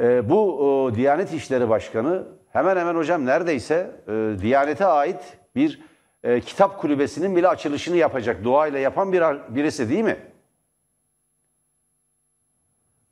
E, 0.01 0.31
bu 0.31 0.61
o, 0.85 0.95
Diyanet 0.95 1.33
İşleri 1.33 1.69
Başkanı 1.69 2.27
hemen 2.53 2.77
hemen 2.77 2.95
hocam 2.95 3.27
neredeyse 3.27 3.91
e, 4.09 4.37
Diyanete 4.43 4.87
ait 4.87 5.39
bir 5.57 5.81
e, 6.23 6.41
kitap 6.41 6.81
kulübesinin 6.81 7.37
bile 7.37 7.49
açılışını 7.49 7.97
yapacak, 7.97 8.45
duayla 8.45 8.79
yapan 8.79 9.13
bir 9.13 9.23
birisi 9.49 9.89
değil 9.91 10.05
mi? 10.05 10.17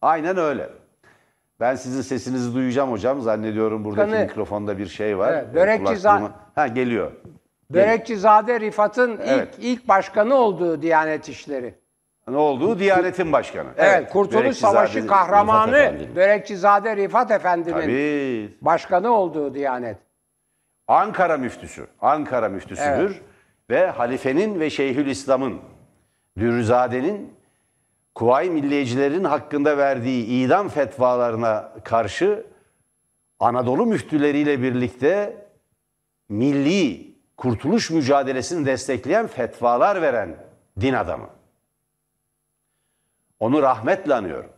Aynen 0.03 0.37
öyle. 0.37 0.71
Ben 1.61 1.75
sizin 1.75 2.03
sesinizi 2.03 2.55
duyacağım 2.55 2.91
hocam. 2.91 3.21
Zannediyorum 3.21 3.85
buradaki 3.85 4.11
Kanı- 4.11 4.23
mikrofonda 4.23 4.79
bir 4.79 4.87
şey 4.87 5.19
var. 5.19 5.33
Evet, 5.33 5.47
E, 5.51 5.55
börekçi 5.55 6.09
Ha 6.55 6.67
geliyor. 6.67 7.13
Börekçizade 7.71 8.61
Rifat'ın 8.61 9.13
ilk, 9.13 9.21
Evet. 9.27 9.55
ilk 9.59 9.89
başkanı 9.89 10.35
olduğu 10.35 10.83
Diyanet 10.83 11.29
İşleri. 11.29 11.75
Ne 12.29 12.37
olduğu 12.37 12.79
Diyanet'in 12.79 13.33
başkanı. 13.33 13.69
Evet, 13.77 14.13
Kurtuluş 14.13 14.43
Börekçizade 14.43 14.73
Savaşı 14.73 14.99
Rifat 14.99 15.09
kahramanı 15.11 15.77
Efendi'nin. 15.77 16.17
Börekçizade 16.17 16.97
Rifat 16.97 17.31
Efendi'nin 17.31 17.81
Tabii. 17.81 18.55
başkanı 18.61 19.11
olduğu 19.11 19.55
Diyanet. 19.55 19.97
Ankara 20.89 21.37
müftüsü. 21.37 21.87
Ankara 22.01 22.49
müftüsüdür. 22.49 23.11
Evet. 23.11 23.23
Ve 23.71 23.87
halifenin 23.87 24.61
ve 24.61 24.71
Şeyhülislam'ın, 24.71 25.61
Dürüzade'nin 26.39 27.33
Kuvayi 28.15 28.51
Milliyecilerin 28.51 29.25
hakkında 29.25 29.79
verdiği 29.79 30.27
idam 30.27 30.69
fetvalarına 30.69 31.73
karşı 31.85 32.47
Anadolu 33.41 33.87
müftüleriyle 33.87 34.63
birlikte 34.63 35.37
milli 36.29 37.13
kurtuluş 37.37 37.91
mücadelesini 37.91 38.67
destekleyen 38.67 39.27
fetvalar 39.27 40.03
veren 40.03 40.37
din 40.81 40.93
adamı. 40.93 41.27
Onu 43.43 43.63
rahmetle 43.63 44.15
anıyorum. 44.15 44.51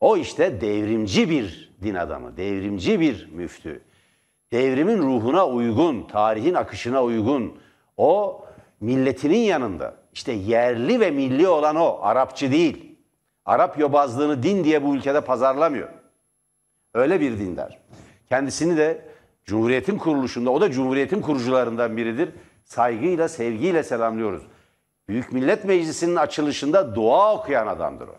O 0.00 0.16
işte 0.16 0.60
devrimci 0.60 1.30
bir 1.30 1.76
din 1.82 1.94
adamı, 1.94 2.36
devrimci 2.36 3.00
bir 3.00 3.28
müftü. 3.32 3.82
Devrimin 4.52 4.98
ruhuna 4.98 5.46
uygun, 5.46 6.02
tarihin 6.02 6.54
akışına 6.54 7.02
uygun. 7.02 7.58
O 7.96 8.44
milletinin 8.80 9.38
yanında. 9.38 9.94
İşte 10.12 10.32
yerli 10.32 11.00
ve 11.00 11.10
milli 11.10 11.48
olan 11.48 11.76
o, 11.76 11.98
Arapçı 12.02 12.52
değil. 12.52 12.96
Arap 13.44 13.78
yobazlığını 13.78 14.42
din 14.42 14.64
diye 14.64 14.84
bu 14.84 14.94
ülkede 14.96 15.20
pazarlamıyor. 15.20 15.88
Öyle 16.94 17.20
bir 17.20 17.38
dindar. 17.38 17.78
Kendisini 18.28 18.76
de 18.76 19.08
Cumhuriyet'in 19.44 19.98
kuruluşunda, 19.98 20.50
o 20.50 20.60
da 20.60 20.70
Cumhuriyet'in 20.70 21.20
kurucularından 21.20 21.96
biridir. 21.96 22.30
Saygıyla, 22.64 23.28
sevgiyle 23.28 23.82
selamlıyoruz. 23.82 24.42
Büyük 25.08 25.32
Millet 25.32 25.64
Meclisi'nin 25.64 26.16
açılışında 26.16 26.94
dua 26.94 27.34
okuyan 27.34 27.66
adamdır 27.66 28.08
o. 28.08 28.14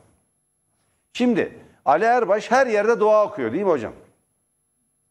Şimdi 1.14 1.60
Ali 1.86 2.04
Erbaş 2.04 2.52
her 2.52 2.68
yerde 2.68 3.00
dua 3.00 3.26
okuyor 3.26 3.52
değil 3.52 3.64
mi 3.64 3.70
hocam? 3.70 3.94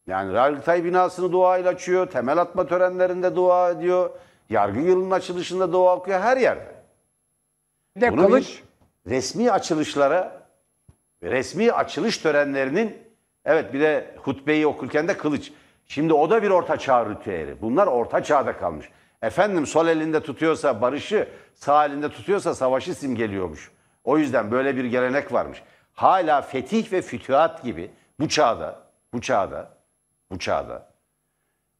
Yani 0.06 0.34
Yargıtay 0.34 0.84
binasını 0.84 1.32
duayla 1.32 1.70
açıyor, 1.70 2.06
temel 2.06 2.38
atma 2.38 2.66
törenlerinde 2.66 3.36
dua 3.36 3.70
ediyor, 3.70 4.10
yargı 4.50 4.80
yılının 4.80 5.10
açılışında 5.10 5.72
dua 5.72 5.96
okuyor 5.96 6.20
her 6.20 6.36
yerde. 6.36 6.74
Bir 7.96 8.00
de 8.00 8.12
Bunu 8.12 8.26
kılıç 8.26 8.62
resmi 9.06 9.50
açılışlara, 9.50 10.42
resmi 11.22 11.72
açılış 11.72 12.18
törenlerinin 12.18 12.98
evet 13.44 13.72
bir 13.72 13.80
de 13.80 14.14
hutbeyi 14.16 14.66
okurken 14.66 15.08
de 15.08 15.16
kılıç. 15.16 15.52
Şimdi 15.86 16.12
o 16.12 16.30
da 16.30 16.42
bir 16.42 16.50
orta 16.50 16.76
çağ 16.76 17.10
ritüeli. 17.10 17.62
Bunlar 17.62 17.86
orta 17.86 18.22
çağda 18.22 18.56
kalmış. 18.56 18.90
Efendim 19.26 19.66
sol 19.66 19.86
elinde 19.86 20.20
tutuyorsa 20.20 20.80
barışı, 20.80 21.28
sağ 21.54 21.86
elinde 21.86 22.08
tutuyorsa 22.08 22.54
savaşı 22.54 22.94
simgeliyormuş. 22.94 23.70
O 24.04 24.18
yüzden 24.18 24.50
böyle 24.50 24.76
bir 24.76 24.84
gelenek 24.84 25.32
varmış. 25.32 25.62
Hala 25.92 26.42
fetih 26.42 26.92
ve 26.92 27.02
fütühat 27.02 27.62
gibi 27.62 27.90
bu 28.20 28.28
çağda, 28.28 28.80
bu 29.12 29.20
çağda, 29.20 29.70
bu 30.30 30.38
çağda 30.38 30.88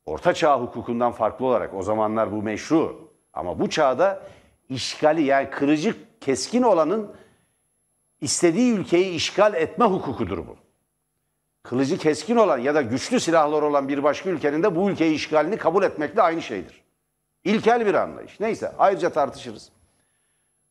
Orta 0.07 0.35
Çağ 0.35 0.61
hukukundan 0.61 1.13
farklı 1.13 1.47
olarak 1.47 1.75
o 1.75 1.83
zamanlar 1.83 2.33
bu 2.33 2.43
meşru. 2.43 3.11
Ama 3.33 3.59
bu 3.59 3.71
çağda 3.71 4.23
işgali 4.69 5.23
yani 5.23 5.51
kırıcı 5.51 5.95
keskin 6.21 6.63
olanın 6.63 7.15
istediği 8.21 8.73
ülkeyi 8.73 9.15
işgal 9.15 9.55
etme 9.55 9.85
hukukudur 9.85 10.39
bu. 10.39 10.57
Kılıcı 11.63 11.99
keskin 11.99 12.37
olan 12.37 12.59
ya 12.59 12.75
da 12.75 12.83
güçlü 12.83 13.21
silahlar 13.21 13.63
olan 13.63 13.89
bir 13.89 14.03
başka 14.03 14.31
ülkenin 14.31 14.63
de 14.63 14.77
bu 14.77 14.91
ülkeyi 14.91 15.15
işgalini 15.15 15.57
kabul 15.57 15.83
etmekle 15.83 16.23
aynı 16.23 16.43
şeydir. 16.43 16.86
İlkel 17.47 17.87
bir 17.87 17.95
anlayış. 17.95 18.41
Neyse 18.41 18.73
ayrıca 18.79 19.11
tartışırız. 19.11 19.73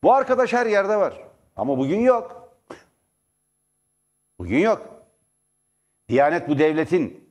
Bu 0.02 0.14
arkadaş 0.14 0.52
her 0.52 0.66
yerde 0.66 0.96
var. 0.96 1.22
Ama 1.56 1.78
bugün 1.78 2.00
yok. 2.00 2.52
Bugün 4.38 4.58
yok. 4.58 4.86
Diyanet 6.08 6.48
bu 6.48 6.58
devletin 6.58 7.30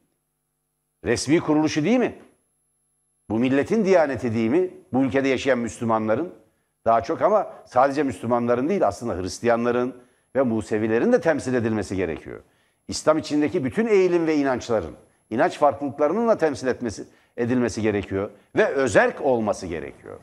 resmi 1.04 1.40
kuruluşu 1.40 1.84
değil 1.84 2.00
mi? 2.00 2.20
Bu 3.30 3.40
milletin 3.40 3.86
diyaneti 3.86 4.34
değil 4.34 4.50
mi? 4.50 4.74
Bu 4.94 5.04
ülkede 5.04 5.28
yaşayan 5.28 5.60
Müslümanların 5.60 6.34
daha 6.86 7.04
çok 7.04 7.22
ama 7.22 7.54
sadece 7.66 8.04
Müslümanların 8.04 8.70
değil 8.70 8.88
aslında 8.88 9.22
Hristiyanların 9.22 9.96
ve 10.36 10.42
Musevilerin 10.42 11.12
de 11.12 11.22
temsil 11.22 11.54
edilmesi 11.54 11.96
gerekiyor. 11.96 12.42
İslam 12.88 13.18
içindeki 13.18 13.66
bütün 13.66 13.88
eğilim 13.88 14.28
ve 14.28 14.36
inançların, 14.36 14.96
inanç 15.30 15.58
farklılıklarının 15.58 16.28
da 16.28 16.38
temsil 16.38 16.68
etmesi, 16.68 17.08
edilmesi 17.38 17.82
gerekiyor 17.82 18.30
ve 18.56 18.68
özerk 18.68 19.22
olması 19.22 19.68
gerekiyor. 19.68 20.20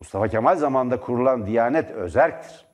Mustafa 0.00 0.28
Kemal 0.28 0.56
zamanında 0.56 1.00
kurulan 1.00 1.46
Diyanet 1.46 1.90
özerktir. 1.90 2.66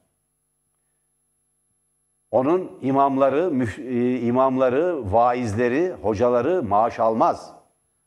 Onun 2.31 2.79
imamları, 2.83 3.40
müf- 3.40 3.83
e, 3.83 4.20
imamları, 4.20 5.12
vaizleri, 5.12 5.92
hocaları 6.02 6.62
maaş 6.62 7.00
almaz. 7.00 7.52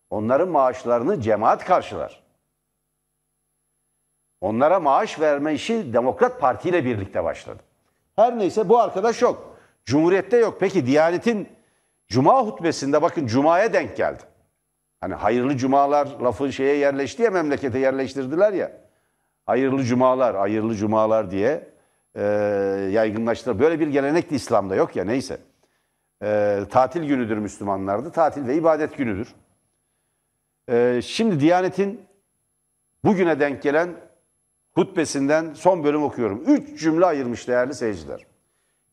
Onların 0.09 0.49
maaşlarını 0.49 1.21
cemaat 1.21 1.65
karşılar. 1.65 2.23
Onlara 4.41 4.79
maaş 4.79 5.19
verme 5.19 5.53
işi 5.53 5.93
Demokrat 5.93 6.39
Parti 6.41 6.69
ile 6.69 6.85
birlikte 6.85 7.23
başladı. 7.23 7.63
Her 8.15 8.37
neyse 8.37 8.69
bu 8.69 8.79
arkadaş 8.79 9.21
yok. 9.21 9.57
Cumhuriyette 9.85 10.37
yok. 10.37 10.57
Peki 10.59 10.85
Diyanet'in 10.85 11.49
Cuma 12.07 12.45
hutbesinde 12.45 13.01
bakın 13.01 13.27
Cuma'ya 13.27 13.73
denk 13.73 13.97
geldi. 13.97 14.23
Hani 15.01 15.13
hayırlı 15.13 15.57
cumalar 15.57 16.07
lafı 16.23 16.53
şeye 16.53 16.75
yerleşti 16.75 17.23
ya 17.23 17.31
memlekete 17.31 17.79
yerleştirdiler 17.79 18.53
ya. 18.53 18.71
Hayırlı 19.45 19.83
cumalar, 19.83 20.35
hayırlı 20.35 20.75
cumalar 20.75 21.31
diye 21.31 21.69
e, 22.15 22.23
yaygınlaştırdı. 22.91 23.59
Böyle 23.59 23.79
bir 23.79 23.87
gelenek 23.87 24.31
de 24.31 24.35
İslam'da 24.35 24.75
yok 24.75 24.95
ya 24.95 25.05
neyse. 25.05 25.37
E, 26.23 26.59
tatil 26.69 27.03
günüdür 27.03 27.37
Müslümanlarda. 27.37 28.11
Tatil 28.11 28.47
ve 28.47 28.55
ibadet 28.55 28.97
günüdür. 28.97 29.35
E, 30.69 31.01
şimdi 31.03 31.39
Diyanet'in 31.39 32.01
bugüne 33.03 33.39
denk 33.39 33.61
gelen 33.61 33.89
hutbesinden 34.73 35.53
son 35.53 35.83
bölüm 35.83 36.03
okuyorum. 36.03 36.43
Üç 36.47 36.81
cümle 36.81 37.05
ayırmış 37.05 37.47
değerli 37.47 37.73
seyirciler. 37.73 38.25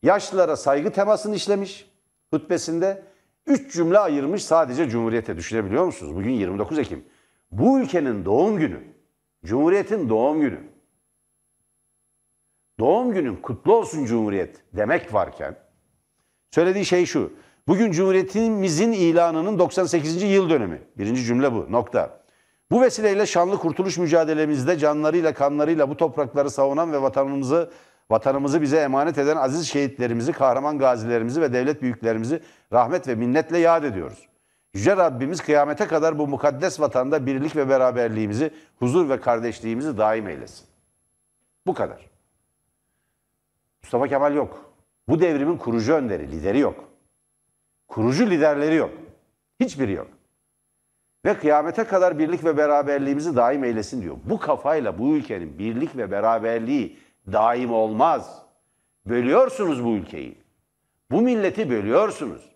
Yaşlılara 0.03 0.55
saygı 0.55 0.91
temasını 0.91 1.35
işlemiş 1.35 1.89
hutbesinde. 2.31 3.03
Üç 3.47 3.73
cümle 3.73 3.99
ayırmış 3.99 4.43
sadece 4.43 4.89
Cumhuriyet'e. 4.89 5.37
Düşünebiliyor 5.37 5.85
musunuz? 5.85 6.15
Bugün 6.15 6.31
29 6.31 6.79
Ekim. 6.79 7.05
Bu 7.51 7.79
ülkenin 7.79 8.25
doğum 8.25 8.57
günü. 8.57 8.79
Cumhuriyet'in 9.45 10.09
doğum 10.09 10.41
günü. 10.41 10.59
Doğum 12.79 13.13
günün 13.13 13.35
kutlu 13.35 13.75
olsun 13.75 14.05
Cumhuriyet 14.05 14.61
demek 14.73 15.13
varken 15.13 15.55
söylediği 16.51 16.85
şey 16.85 17.05
şu. 17.05 17.33
Bugün 17.67 17.91
Cumhuriyetimizin 17.91 18.91
ilanının 18.91 19.59
98. 19.59 20.23
yıl 20.23 20.49
dönümü. 20.49 20.81
Birinci 20.97 21.23
cümle 21.23 21.53
bu. 21.53 21.71
Nokta. 21.71 22.23
Bu 22.71 22.81
vesileyle 22.81 23.25
şanlı 23.25 23.57
kurtuluş 23.57 23.97
mücadelemizde 23.97 24.77
canlarıyla 24.77 25.33
kanlarıyla 25.33 25.89
bu 25.89 25.97
toprakları 25.97 26.49
savunan 26.49 26.93
ve 26.93 27.01
vatanımızı 27.01 27.71
vatanımızı 28.11 28.61
bize 28.61 28.77
emanet 28.77 29.17
eden 29.17 29.37
aziz 29.37 29.67
şehitlerimizi, 29.67 30.33
kahraman 30.33 30.77
gazilerimizi 30.77 31.41
ve 31.41 31.53
devlet 31.53 31.81
büyüklerimizi 31.81 32.41
rahmet 32.73 33.07
ve 33.07 33.15
minnetle 33.15 33.57
yad 33.57 33.83
ediyoruz. 33.83 34.27
Yüce 34.73 34.97
Rabbimiz 34.97 35.41
kıyamete 35.41 35.87
kadar 35.87 36.19
bu 36.19 36.27
mukaddes 36.27 36.79
vatanda 36.79 37.25
birlik 37.25 37.55
ve 37.55 37.69
beraberliğimizi, 37.69 38.51
huzur 38.79 39.09
ve 39.09 39.19
kardeşliğimizi 39.19 39.97
daim 39.97 40.27
eylesin. 40.27 40.65
Bu 41.67 41.73
kadar. 41.73 42.09
Mustafa 43.83 44.07
Kemal 44.07 44.35
yok. 44.35 44.71
Bu 45.09 45.19
devrimin 45.19 45.57
kurucu 45.57 45.93
önderi, 45.93 46.31
lideri 46.31 46.59
yok. 46.59 46.83
Kurucu 47.87 48.29
liderleri 48.29 48.75
yok. 48.75 48.91
Hiçbiri 49.59 49.91
yok. 49.91 50.07
Ve 51.25 51.37
kıyamete 51.37 51.83
kadar 51.83 52.19
birlik 52.19 52.45
ve 52.45 52.57
beraberliğimizi 52.57 53.35
daim 53.35 53.63
eylesin 53.63 54.01
diyor. 54.01 54.17
Bu 54.25 54.39
kafayla 54.39 54.99
bu 54.99 55.15
ülkenin 55.15 55.59
birlik 55.59 55.97
ve 55.97 56.11
beraberliği 56.11 56.99
daim 57.31 57.73
olmaz. 57.73 58.41
Bölüyorsunuz 59.05 59.85
bu 59.85 59.95
ülkeyi. 59.95 60.37
Bu 61.11 61.21
milleti 61.21 61.69
bölüyorsunuz. 61.69 62.49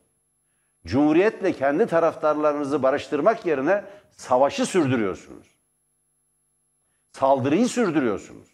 Cumhuriyetle 0.86 1.54
kendi 1.54 1.86
taraftarlarınızı 1.86 2.84
barıştırmak 2.84 3.46
yerine 3.46 3.84
savaşı 4.12 4.66
sürdürüyorsunuz. 4.66 5.48
Saldırıyı 7.12 7.68
sürdürüyorsunuz. 7.68 8.48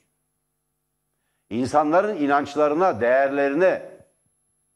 İnsanların 1.49 2.17
inançlarına, 2.17 3.01
değerlerine, 3.01 3.89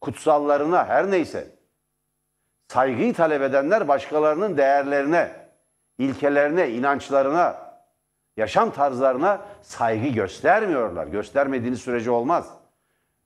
kutsallarına 0.01 0.88
her 0.88 1.12
neyse 1.12 1.47
saygıyı 2.67 3.13
talep 3.13 3.41
edenler 3.41 3.88
başkalarının 3.88 4.58
değerlerine, 4.58 5.32
ilkelerine, 5.97 6.69
inançlarına, 6.69 7.61
yaşam 8.41 8.71
tarzlarına 8.71 9.41
saygı 9.62 10.08
göstermiyorlar. 10.08 11.08
Göstermediğiniz 11.08 11.82
sürece 11.82 12.12
olmaz. 12.12 12.49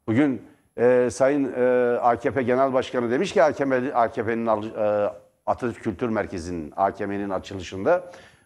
Bugün 0.08 0.42
e, 0.78 1.10
Sayın 1.12 1.54
e, 1.54 1.98
AKP 1.98 2.44
Genel 2.44 2.74
Başkanı 2.74 3.12
demiş 3.12 3.34
ki 3.34 3.44
AKP, 3.44 3.94
AKP'nin 3.94 4.48
e, 4.48 5.10
Atatürk 5.46 5.84
Kültür 5.84 6.10
Merkezi'nin 6.10 6.74
AKM'nin 6.76 7.30
açılışında 7.30 8.04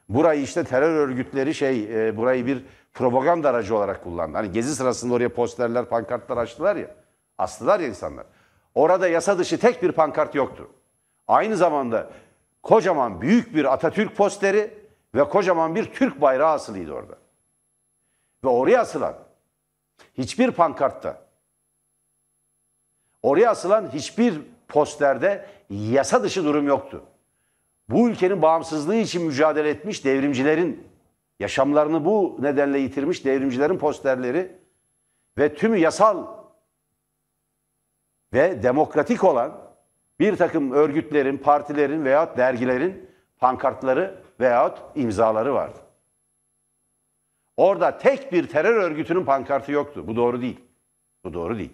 burayı 0.10 0.42
işte 0.42 0.64
terör 0.64 0.96
örgütleri 0.96 1.54
şey 1.54 2.08
e, 2.08 2.18
burayı 2.18 2.46
bir 2.46 2.66
propaganda 2.94 3.50
aracı 3.50 3.76
olarak 3.76 4.04
kullandı. 4.04 4.38
Hani 4.38 4.52
gezi 4.52 4.76
sırasında 4.76 5.14
oraya 5.14 5.30
posterler, 5.30 5.86
pankartlar 5.86 6.38
açtılar 6.38 6.76
ya. 6.76 6.88
Astılar 7.38 7.80
ya 7.80 7.88
insanlar. 7.88 8.26
Orada 8.76 9.08
yasa 9.08 9.38
dışı 9.38 9.60
tek 9.60 9.84
bir 9.84 9.92
pankart 9.92 10.36
yoktu. 10.36 10.68
Aynı 11.28 11.58
zamanda 11.58 12.10
kocaman 12.64 13.22
büyük 13.22 13.56
bir 13.56 13.74
Atatürk 13.74 14.16
posteri 14.16 14.79
ve 15.16 15.24
kocaman 15.24 15.76
bir 15.76 15.94
Türk 15.94 16.22
bayrağı 16.22 16.52
asılıydı 16.52 16.94
orada. 16.94 17.18
Ve 18.44 18.48
oraya 18.48 18.82
asılan 18.82 19.16
hiçbir 20.18 20.52
pankartta, 20.52 21.22
oraya 23.24 23.50
asılan 23.50 23.94
hiçbir 23.94 24.42
posterde 24.68 25.46
yasa 25.70 26.24
dışı 26.24 26.44
durum 26.44 26.68
yoktu. 26.68 27.04
Bu 27.90 28.10
ülkenin 28.10 28.42
bağımsızlığı 28.42 28.96
için 28.96 29.26
mücadele 29.26 29.70
etmiş 29.70 30.06
devrimcilerin, 30.06 30.88
yaşamlarını 31.40 32.06
bu 32.06 32.38
nedenle 32.40 32.80
yitirmiş 32.80 33.26
devrimcilerin 33.26 33.78
posterleri 33.78 34.60
ve 35.38 35.56
tümü 35.56 35.78
yasal 35.78 36.28
ve 38.34 38.64
demokratik 38.64 39.24
olan 39.24 39.70
bir 40.20 40.36
takım 40.36 40.72
örgütlerin, 40.72 41.38
partilerin 41.38 42.06
veyahut 42.06 42.38
dergilerin 42.38 43.10
pankartları 43.38 44.24
veyahut 44.40 44.78
imzaları 44.96 45.54
vardı. 45.54 45.80
Orada 47.58 47.98
tek 47.98 48.32
bir 48.32 48.48
terör 48.48 48.76
örgütünün 48.76 49.26
pankartı 49.26 49.72
yoktu. 49.72 50.04
Bu 50.08 50.16
doğru 50.16 50.42
değil. 50.42 50.60
Bu 51.24 51.34
doğru 51.34 51.58
değil. 51.58 51.74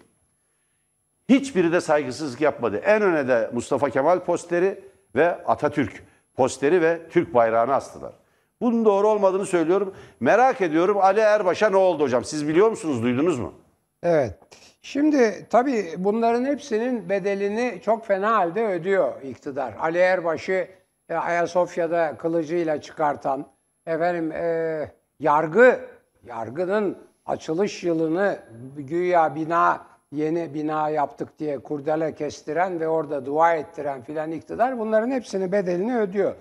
Hiçbiri 1.28 1.72
de 1.72 1.80
saygısızlık 1.80 2.40
yapmadı. 2.40 2.76
En 2.76 3.02
öne 3.02 3.28
de 3.28 3.50
Mustafa 3.52 3.90
Kemal 3.90 4.20
posteri 4.20 4.84
ve 5.14 5.44
Atatürk 5.44 6.02
posteri 6.34 6.82
ve 6.82 7.08
Türk 7.10 7.34
bayrağını 7.34 7.74
astılar. 7.74 8.12
Bunun 8.60 8.84
doğru 8.84 9.08
olmadığını 9.08 9.46
söylüyorum. 9.46 9.94
Merak 10.20 10.60
ediyorum 10.60 10.98
Ali 10.98 11.20
Erbaş'a 11.20 11.70
ne 11.70 11.76
oldu 11.76 12.02
hocam? 12.02 12.24
Siz 12.24 12.48
biliyor 12.48 12.70
musunuz, 12.70 13.02
duydunuz 13.02 13.38
mu? 13.38 13.54
Evet. 14.02 14.38
Şimdi 14.82 15.46
tabii 15.50 15.94
bunların 15.98 16.44
hepsinin 16.44 17.08
bedelini 17.08 17.80
çok 17.84 18.06
fena 18.06 18.36
halde 18.36 18.66
ödüyor 18.66 19.22
iktidar. 19.22 19.74
Ali 19.80 19.98
Erbaş'ı 19.98 20.68
e, 21.08 21.14
Ayasofya'da 21.14 22.16
kılıcıyla 22.18 22.80
çıkartan, 22.80 23.46
efendim 23.86 24.32
e, 24.32 24.90
yargı, 25.20 25.80
yargının 26.26 26.98
açılış 27.26 27.84
yılını 27.84 28.38
güya 28.76 29.34
bina, 29.34 29.80
yeni 30.12 30.54
bina 30.54 30.88
yaptık 30.88 31.38
diye 31.38 31.58
kurdele 31.58 32.14
kestiren 32.14 32.80
ve 32.80 32.88
orada 32.88 33.26
dua 33.26 33.54
ettiren 33.54 34.02
filan 34.02 34.32
iktidar 34.32 34.78
bunların 34.78 35.10
hepsinin 35.10 35.52
bedelini 35.52 35.98
ödüyor. 35.98 36.34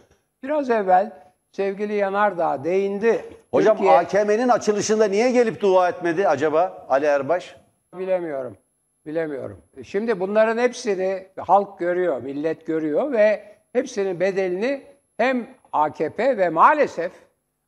Biraz 0.44 0.70
evvel 0.70 1.12
sevgili 1.52 1.94
Yanardağ 1.94 2.64
değindi. 2.64 3.26
Hocam 3.52 3.78
Türkiye- 3.78 3.98
AKM'nin 3.98 4.50
açılışında 4.50 5.06
niye 5.06 5.32
gelip 5.32 5.62
dua 5.62 5.90
etmedi 5.90 6.28
acaba 6.28 6.86
Ali 6.90 7.06
Erbaş? 7.06 7.56
Bilemiyorum. 7.98 8.58
Bilemiyorum. 9.06 9.58
Şimdi 9.84 10.20
bunların 10.20 10.58
hepsini 10.58 11.28
halk 11.38 11.80
görüyor, 11.80 12.22
millet 12.22 12.68
görüyor 12.68 13.12
ve 13.12 13.55
hepsinin 13.76 14.20
bedelini 14.20 14.82
hem 15.18 15.48
AKP 15.74 16.38
ve 16.38 16.50
maalesef 16.50 17.12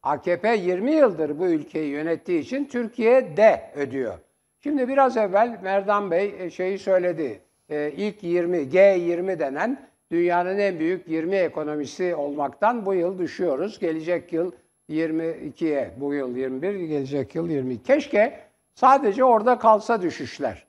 AKP 0.04 0.56
20 0.56 0.92
yıldır 0.92 1.40
bu 1.40 1.46
ülkeyi 1.46 1.90
yönettiği 1.90 2.40
için 2.40 2.66
Türkiye 2.66 3.38
de 3.38 3.72
ödüyor. 3.76 4.14
Şimdi 4.60 4.88
biraz 4.88 5.18
evvel 5.18 5.60
Merdan 5.64 6.12
Bey 6.12 6.36
e, 6.40 6.50
şeyi 6.50 6.80
söyledi. 6.80 7.40
E, 7.70 7.92
İlk 7.92 8.24
20, 8.24 8.58
G20 8.58 9.40
denen 9.40 9.88
dünyanın 10.12 10.58
en 10.58 10.80
büyük 10.80 11.08
20 11.08 11.36
ekonomisi 11.36 12.16
olmaktan 12.16 12.86
bu 12.86 12.94
yıl 12.94 13.18
düşüyoruz. 13.18 13.80
Gelecek 13.80 14.34
yıl 14.34 14.52
22'ye, 14.90 15.92
bu 15.98 16.14
yıl 16.14 16.36
21, 16.36 16.76
gelecek 16.76 17.36
yıl 17.36 17.50
22. 17.50 17.84
Keşke 17.84 18.40
sadece 18.76 19.24
orada 19.24 19.58
kalsa 19.60 20.02
düşüşler. 20.02 20.68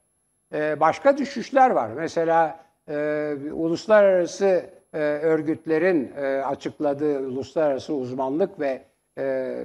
Ee, 0.55 0.81
başka 0.81 1.19
düşüşler 1.19 1.71
var. 1.71 1.91
Mesela 1.97 2.61
e, 2.89 3.35
uluslararası 3.53 4.78
e, 4.99 5.01
örgütlerin 5.01 6.13
e, 6.17 6.27
açıkladığı 6.27 7.19
uluslararası 7.19 7.95
uzmanlık 7.95 8.61
ve 8.61 8.83
e, 9.19 9.57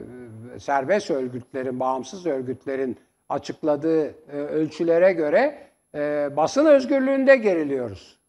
serbest 0.59 1.11
örgütlerin, 1.11 1.79
bağımsız 1.79 2.25
örgütlerin 2.25 2.97
açıkladığı 3.29 4.05
e, 4.07 4.37
ölçülere 4.37 5.13
göre 5.13 5.57
e, 5.95 6.29
basın 6.37 6.65
özgürlüğünde 6.65 7.35
geriliyoruz. 7.35 8.19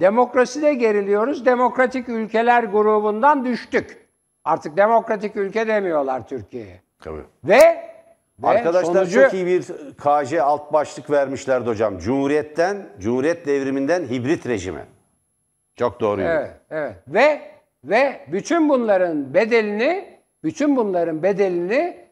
Demokraside 0.00 0.74
geriliyoruz. 0.74 1.46
Demokratik 1.46 2.08
ülkeler 2.08 2.64
grubundan 2.64 3.44
düştük. 3.44 4.08
Artık 4.44 4.76
demokratik 4.76 5.36
ülke 5.36 5.66
demiyorlar 5.66 6.28
Türkiye'ye. 6.28 6.80
Tabii. 7.00 7.22
Ve, 7.44 7.58
ve 8.38 8.46
Arkadaşlar 8.46 8.94
sonucu, 8.94 9.22
çok 9.22 9.34
iyi 9.34 9.46
bir 9.46 9.62
KJ 9.96 10.34
alt 10.34 10.72
başlık 10.72 11.10
vermişlerdi 11.10 11.68
hocam. 11.68 11.98
Cumhuriyetten, 11.98 12.88
Cumhuriyet 12.98 13.46
devriminden 13.46 14.04
hibrit 14.04 14.46
rejime. 14.46 14.84
Çok 15.78 16.00
doğruydu. 16.00 16.28
Evet, 16.28 16.50
evet. 16.70 16.96
Ve 17.08 17.40
ve 17.84 18.20
bütün 18.32 18.68
bunların 18.68 19.34
bedelini, 19.34 20.18
bütün 20.44 20.76
bunların 20.76 21.22
bedelini 21.22 22.08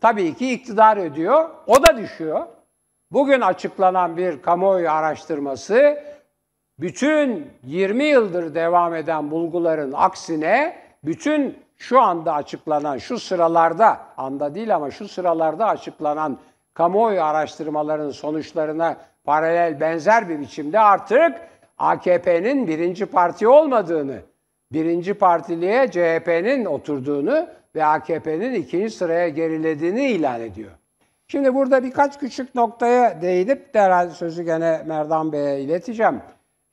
tabii 0.00 0.34
ki 0.34 0.52
iktidar 0.52 0.96
ödüyor. 0.96 1.50
O 1.66 1.86
da 1.86 1.96
düşüyor. 1.96 2.46
Bugün 3.10 3.40
açıklanan 3.40 4.16
bir 4.16 4.42
kamuoyu 4.42 4.90
araştırması 4.90 5.98
bütün 6.78 7.50
20 7.64 8.04
yıldır 8.04 8.54
devam 8.54 8.94
eden 8.94 9.30
bulguların 9.30 9.92
aksine 9.96 10.78
bütün 11.04 11.58
şu 11.76 12.00
anda 12.00 12.34
açıklanan, 12.34 12.98
şu 12.98 13.18
sıralarda, 13.18 14.00
anda 14.16 14.54
değil 14.54 14.74
ama 14.74 14.90
şu 14.90 15.08
sıralarda 15.08 15.66
açıklanan 15.66 16.38
kamuoyu 16.74 17.22
araştırmalarının 17.22 18.10
sonuçlarına 18.10 18.96
paralel 19.24 19.80
benzer 19.80 20.28
bir 20.28 20.40
biçimde 20.40 20.80
artık 20.80 21.40
AKP'nin 21.78 22.68
birinci 22.68 23.06
parti 23.06 23.48
olmadığını, 23.48 24.22
birinci 24.72 25.14
partiliğe 25.14 25.90
CHP'nin 25.90 26.64
oturduğunu 26.64 27.48
ve 27.74 27.84
AKP'nin 27.84 28.54
ikinci 28.54 28.90
sıraya 28.90 29.28
gerilediğini 29.28 30.10
ilan 30.10 30.40
ediyor. 30.40 30.70
Şimdi 31.28 31.54
burada 31.54 31.84
birkaç 31.84 32.18
küçük 32.18 32.54
noktaya 32.54 33.22
değinip 33.22 33.74
derhal 33.74 34.10
sözü 34.10 34.42
gene 34.42 34.82
Merdan 34.86 35.32
Bey'e 35.32 35.60
ileteceğim. 35.60 36.20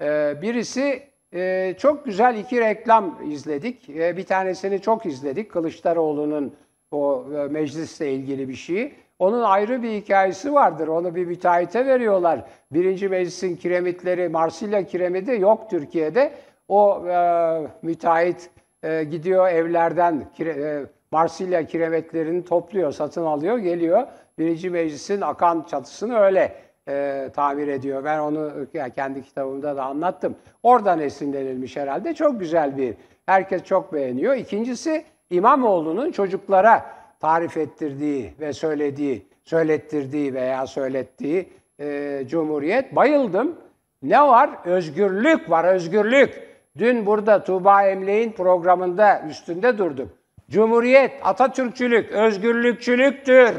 Ee, 0.02 0.34
birisi 0.42 1.04
e, 1.34 1.74
çok 1.78 2.06
güzel 2.06 2.38
iki 2.38 2.62
reklam 2.62 3.20
izledik. 3.32 3.90
Ee, 3.90 4.18
bir 4.18 4.26
tanesini 4.26 4.82
çok 4.82 5.06
izledik. 5.06 5.52
Kılıçdaroğlu'nun 5.52 6.56
o 6.92 7.26
e, 7.36 7.48
meclisle 7.48 8.14
ilgili 8.14 8.50
bir 8.50 8.56
şeyi. 8.56 8.94
Onun 9.20 9.42
ayrı 9.42 9.84
bir 9.84 9.92
hikayesi 9.92 10.54
vardır. 10.54 10.88
Onu 10.88 11.16
bir 11.16 11.26
müteahhite 11.26 11.86
veriyorlar. 11.86 12.46
Birinci 12.72 13.10
meclisin 13.10 13.56
kiremitleri, 13.56 14.30
Marsilya 14.30 14.86
kiremidi 14.86 15.42
yok 15.42 15.70
Türkiye'de. 15.70 16.34
O 16.68 17.08
e, 17.08 17.68
müteahhit 17.82 18.50
e, 18.84 19.04
gidiyor 19.04 19.48
evlerden 19.48 20.26
kire, 20.34 20.50
e, 20.50 20.86
Marsilya 21.12 21.66
kiremitlerini 21.66 22.46
topluyor, 22.46 22.92
satın 22.92 23.26
alıyor, 23.26 23.58
geliyor. 23.58 24.08
Birinci 24.40 24.70
meclisin 24.70 25.22
akan 25.22 25.66
çatısını 25.70 26.18
öyle 26.18 26.56
e, 26.88 27.30
tamir 27.36 27.68
ediyor. 27.68 28.04
Ben 28.04 28.20
onu 28.20 28.52
ya, 28.74 28.90
kendi 28.90 29.24
kitabımda 29.24 29.78
da 29.78 29.84
anlattım. 29.84 30.36
Oradan 30.64 31.00
esinlenilmiş 31.00 31.78
herhalde. 31.78 32.14
Çok 32.14 32.40
güzel 32.40 32.78
bir, 32.78 32.94
herkes 33.26 33.64
çok 33.64 33.94
beğeniyor. 33.94 34.36
İkincisi 34.36 35.06
İmamoğlu'nun 35.30 36.12
çocuklara 36.12 36.86
tarif 37.20 37.58
ettirdiği 37.58 38.34
ve 38.40 38.54
söylediği, 38.54 39.28
söylettirdiği 39.44 40.34
veya 40.34 40.68
söylettiği 40.68 41.50
e, 41.80 42.22
Cumhuriyet. 42.28 42.96
Bayıldım. 42.96 43.56
Ne 44.04 44.22
var? 44.22 44.50
Özgürlük 44.66 45.50
var, 45.50 45.64
özgürlük. 45.64 46.56
Dün 46.78 47.06
burada 47.06 47.44
Tuğba 47.44 47.84
Emlek'in 47.84 48.32
programında 48.32 49.22
üstünde 49.30 49.78
durdum. 49.78 50.10
Cumhuriyet, 50.50 51.12
Atatürkçülük, 51.24 52.12
özgürlükçülüktür. 52.12 53.56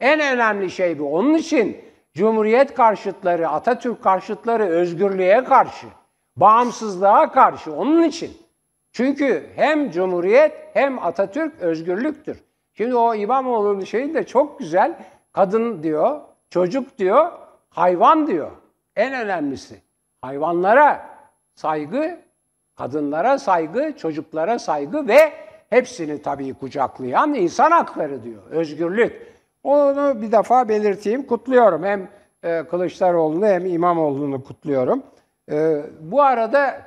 En 0.00 0.20
önemli 0.20 0.70
şey 0.70 0.98
bu. 0.98 1.14
Onun 1.14 1.34
için 1.34 1.76
Cumhuriyet 2.14 2.74
karşıtları, 2.74 3.48
Atatürk 3.48 4.02
karşıtları 4.02 4.64
özgürlüğe 4.64 5.44
karşı, 5.44 5.86
bağımsızlığa 6.36 7.32
karşı. 7.32 7.72
Onun 7.72 8.02
için. 8.02 8.30
Çünkü 8.92 9.46
hem 9.56 9.90
Cumhuriyet 9.90 10.52
hem 10.74 10.98
Atatürk 10.98 11.60
özgürlüktür. 11.60 12.38
Şimdi 12.78 12.94
o 12.94 13.14
İmamoğlu'nun 13.14 13.84
şeyi 13.84 14.14
de 14.14 14.26
çok 14.26 14.58
güzel. 14.58 14.96
Kadın 15.32 15.82
diyor, 15.82 16.20
çocuk 16.50 16.98
diyor, 16.98 17.32
hayvan 17.70 18.26
diyor. 18.26 18.50
En 18.96 19.14
önemlisi. 19.14 19.82
Hayvanlara 20.22 21.08
saygı, 21.54 22.20
kadınlara 22.76 23.38
saygı, 23.38 23.96
çocuklara 23.96 24.58
saygı 24.58 25.08
ve 25.08 25.32
hepsini 25.70 26.22
tabii 26.22 26.54
kucaklayan 26.54 27.34
insan 27.34 27.70
hakları 27.70 28.22
diyor. 28.22 28.42
Özgürlük. 28.50 29.32
Onu 29.62 30.22
bir 30.22 30.32
defa 30.32 30.68
belirteyim. 30.68 31.26
Kutluyorum. 31.26 31.84
Hem 31.84 32.08
e, 32.42 32.62
Kılıçdaroğlu'nu 32.62 33.46
hem 33.46 33.66
İmamoğlu'nu 33.66 34.44
kutluyorum. 34.44 35.02
E, 35.50 35.82
bu 36.00 36.22
arada 36.22 36.82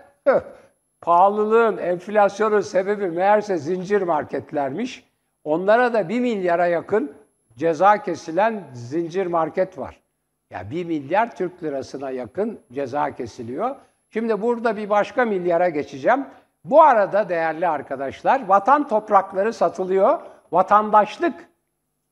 pahalılığın, 1.01 1.77
enflasyonun 1.77 2.61
sebebi 2.61 3.07
meğerse 3.07 3.57
zincir 3.57 4.01
marketlermiş. 4.01 5.10
Onlara 5.43 5.93
da 5.93 6.09
1 6.09 6.19
milyara 6.19 6.67
yakın 6.67 7.15
ceza 7.57 8.01
kesilen 8.01 8.63
zincir 8.73 9.27
market 9.27 9.77
var. 9.77 10.01
Ya 10.49 10.71
1 10.71 10.85
milyar 10.85 11.35
Türk 11.35 11.63
lirasına 11.63 12.11
yakın 12.11 12.59
ceza 12.73 13.15
kesiliyor. 13.15 13.75
Şimdi 14.09 14.41
burada 14.41 14.77
bir 14.77 14.89
başka 14.89 15.25
milyara 15.25 15.69
geçeceğim. 15.69 16.25
Bu 16.65 16.81
arada 16.83 17.29
değerli 17.29 17.67
arkadaşlar 17.67 18.47
vatan 18.47 18.87
toprakları 18.87 19.53
satılıyor. 19.53 20.19
Vatandaşlık 20.51 21.49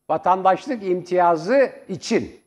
vatandaşlık 0.09 0.83
imtiyazı 0.83 1.71
için. 1.89 2.39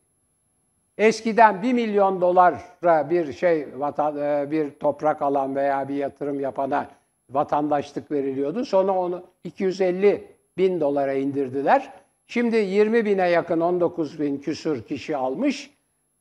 Eskiden 0.99 1.63
1 1.63 1.73
milyon 1.73 2.21
dolara 2.21 3.11
bir 3.11 3.33
şey 3.33 3.69
vatan, 3.77 4.17
e, 4.17 4.51
bir 4.51 4.71
toprak 4.71 5.23
alan 5.23 5.57
veya 5.57 5.89
bir 5.89 5.95
yatırım 5.95 6.41
yapana 6.41 6.87
vatandaşlık 7.31 8.11
veriliyordu. 8.11 8.65
Sonra 8.65 8.93
onu 8.93 9.23
250 9.45 10.32
bin 10.59 10.81
dolara 10.81 11.13
indirdiler. 11.13 11.93
Şimdi 12.27 12.57
20 12.57 13.05
bine 13.05 13.29
yakın 13.29 13.61
19 13.61 14.21
bin 14.21 14.39
küsür 14.39 14.83
kişi 14.83 15.17
almış. 15.17 15.71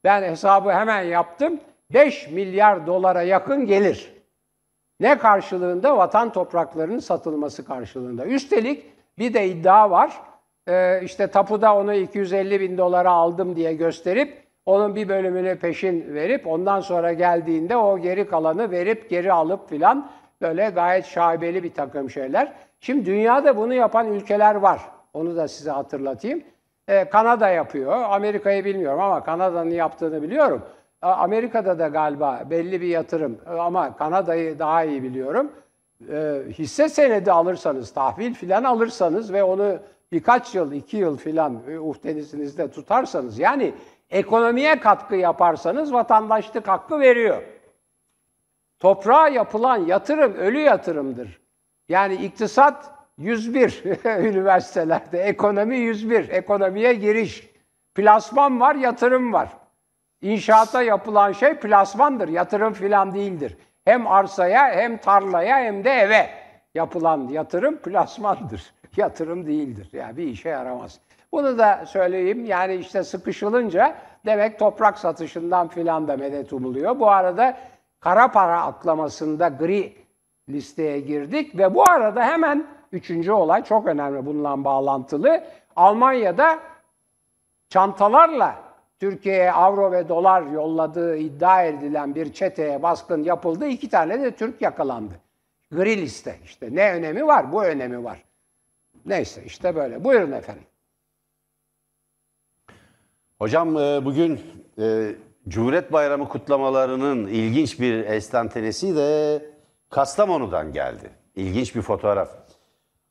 Ben 0.03 0.23
hesabı 0.23 0.71
hemen 0.71 1.01
yaptım. 1.01 1.59
5 1.93 2.29
milyar 2.29 2.87
dolara 2.87 3.21
yakın 3.21 3.65
gelir. 3.65 4.13
Ne 4.99 5.17
karşılığında? 5.17 5.97
Vatan 5.97 6.31
topraklarının 6.31 6.99
satılması 6.99 7.65
karşılığında. 7.65 8.25
Üstelik 8.25 8.85
bir 9.17 9.33
de 9.33 9.47
iddia 9.47 9.91
var. 9.91 10.21
Ee, 10.67 11.01
işte 11.03 11.27
tapuda 11.27 11.75
onu 11.75 11.93
250 11.93 12.59
bin 12.59 12.77
dolara 12.77 13.11
aldım 13.11 13.55
diye 13.55 13.73
gösterip 13.73 14.41
onun 14.65 14.95
bir 14.95 15.09
bölümünü 15.09 15.59
peşin 15.59 16.13
verip 16.13 16.47
ondan 16.47 16.79
sonra 16.79 17.13
geldiğinde 17.13 17.77
o 17.77 17.99
geri 17.99 18.27
kalanı 18.27 18.71
verip 18.71 19.09
geri 19.09 19.33
alıp 19.33 19.69
filan 19.69 20.11
böyle 20.41 20.69
gayet 20.69 21.05
şaibeli 21.05 21.63
bir 21.63 21.73
takım 21.73 22.09
şeyler. 22.09 22.53
Şimdi 22.81 23.05
dünyada 23.05 23.57
bunu 23.57 23.73
yapan 23.73 24.13
ülkeler 24.13 24.55
var. 24.55 24.81
Onu 25.13 25.35
da 25.35 25.47
size 25.47 25.71
hatırlatayım. 25.71 26.43
Ee, 26.87 27.09
Kanada 27.09 27.49
yapıyor. 27.49 28.01
Amerika'yı 28.01 28.65
bilmiyorum 28.65 28.99
ama 28.99 29.23
Kanada'nın 29.23 29.71
yaptığını 29.71 30.21
biliyorum. 30.21 30.61
Ee, 31.03 31.07
Amerika'da 31.07 31.79
da 31.79 31.87
galiba 31.87 32.43
belli 32.49 32.81
bir 32.81 32.87
yatırım 32.87 33.37
Ee, 33.47 33.49
ama 33.49 33.97
Kanada'yı 33.97 34.59
daha 34.59 34.83
iyi 34.83 35.03
biliyorum. 35.03 35.51
Ee, 36.11 36.41
hisse 36.49 36.89
senedi 36.89 37.31
alırsanız, 37.31 37.93
tahvil 37.93 38.33
filan 38.33 38.63
alırsanız 38.63 39.33
ve 39.33 39.43
onu 39.43 39.79
birkaç 40.11 40.55
yıl, 40.55 40.71
iki 40.71 40.97
yıl 40.97 41.17
filan 41.17 41.59
e, 41.69 41.79
uhdenizde 41.79 42.71
tutarsanız 42.71 43.39
yani 43.39 43.73
ekonomiye 44.09 44.79
katkı 44.79 45.15
yaparsanız 45.15 45.93
vatandaşlık 45.93 46.67
hakkı 46.67 46.99
veriyor. 46.99 47.43
Toprağa 48.79 49.27
yapılan 49.27 49.77
yatırım 49.77 50.33
ölü 50.33 50.59
yatırımdır. 50.59 51.41
Yani 51.91 52.15
iktisat 52.15 52.91
101 53.17 53.83
üniversitelerde, 54.05 55.23
ekonomi 55.23 55.77
101, 55.77 56.29
ekonomiye 56.29 56.93
giriş. 56.93 57.51
Plasman 57.95 58.59
var, 58.59 58.75
yatırım 58.75 59.33
var. 59.33 59.49
İnşaata 60.21 60.81
yapılan 60.81 61.31
şey 61.31 61.53
plasmandır, 61.53 62.27
yatırım 62.27 62.73
filan 62.73 63.13
değildir. 63.13 63.57
Hem 63.85 64.07
arsaya 64.07 64.75
hem 64.75 64.97
tarlaya 64.97 65.57
hem 65.57 65.83
de 65.83 65.89
eve 65.89 66.29
yapılan 66.75 67.27
yatırım 67.27 67.77
plasmandır. 67.77 68.73
Yatırım 68.97 69.47
değildir. 69.47 69.89
Yani 69.93 70.17
bir 70.17 70.27
işe 70.27 70.49
yaramaz. 70.49 70.99
Bunu 71.31 71.57
da 71.57 71.85
söyleyeyim. 71.85 72.45
Yani 72.45 72.75
işte 72.75 73.03
sıkışılınca 73.03 73.95
demek 74.25 74.59
toprak 74.59 74.97
satışından 74.97 75.67
filan 75.67 76.07
da 76.07 76.17
medet 76.17 76.53
umuluyor. 76.53 76.99
Bu 76.99 77.09
arada 77.09 77.57
kara 77.99 78.31
para 78.31 78.61
aklamasında 78.61 79.47
gri 79.47 80.01
listeye 80.53 80.99
girdik 80.99 81.57
ve 81.57 81.75
bu 81.75 81.89
arada 81.89 82.23
hemen 82.23 82.67
üçüncü 82.91 83.31
olay 83.31 83.63
çok 83.63 83.87
önemli 83.87 84.25
bununla 84.25 84.63
bağlantılı. 84.63 85.43
Almanya'da 85.75 86.59
çantalarla 87.69 88.55
Türkiye'ye 88.99 89.51
avro 89.51 89.91
ve 89.91 90.09
dolar 90.09 90.41
yolladığı 90.41 91.17
iddia 91.17 91.63
edilen 91.63 92.15
bir 92.15 92.33
çeteye 92.33 92.83
baskın 92.83 93.23
yapıldı. 93.23 93.67
İki 93.67 93.89
tane 93.89 94.21
de 94.21 94.31
Türk 94.31 94.61
yakalandı. 94.61 95.13
Gri 95.71 96.01
liste 96.01 96.35
işte. 96.45 96.75
Ne 96.75 96.93
önemi 96.93 97.27
var? 97.27 97.51
Bu 97.51 97.63
önemi 97.63 98.03
var. 98.03 98.23
Neyse 99.05 99.43
işte 99.45 99.75
böyle. 99.75 100.03
Buyurun 100.03 100.31
efendim. 100.31 100.63
Hocam 103.39 103.77
e, 103.77 104.05
bugün 104.05 104.41
e, 104.79 105.15
Cumhuriyet 105.47 105.93
Bayramı 105.93 106.29
kutlamalarının 106.29 107.27
ilginç 107.27 107.79
bir 107.79 108.05
estantenesi 108.05 108.95
de 108.95 109.41
Kastamonu'dan 109.91 110.73
geldi. 110.73 111.09
İlginç 111.35 111.75
bir 111.75 111.81
fotoğraf. 111.81 112.29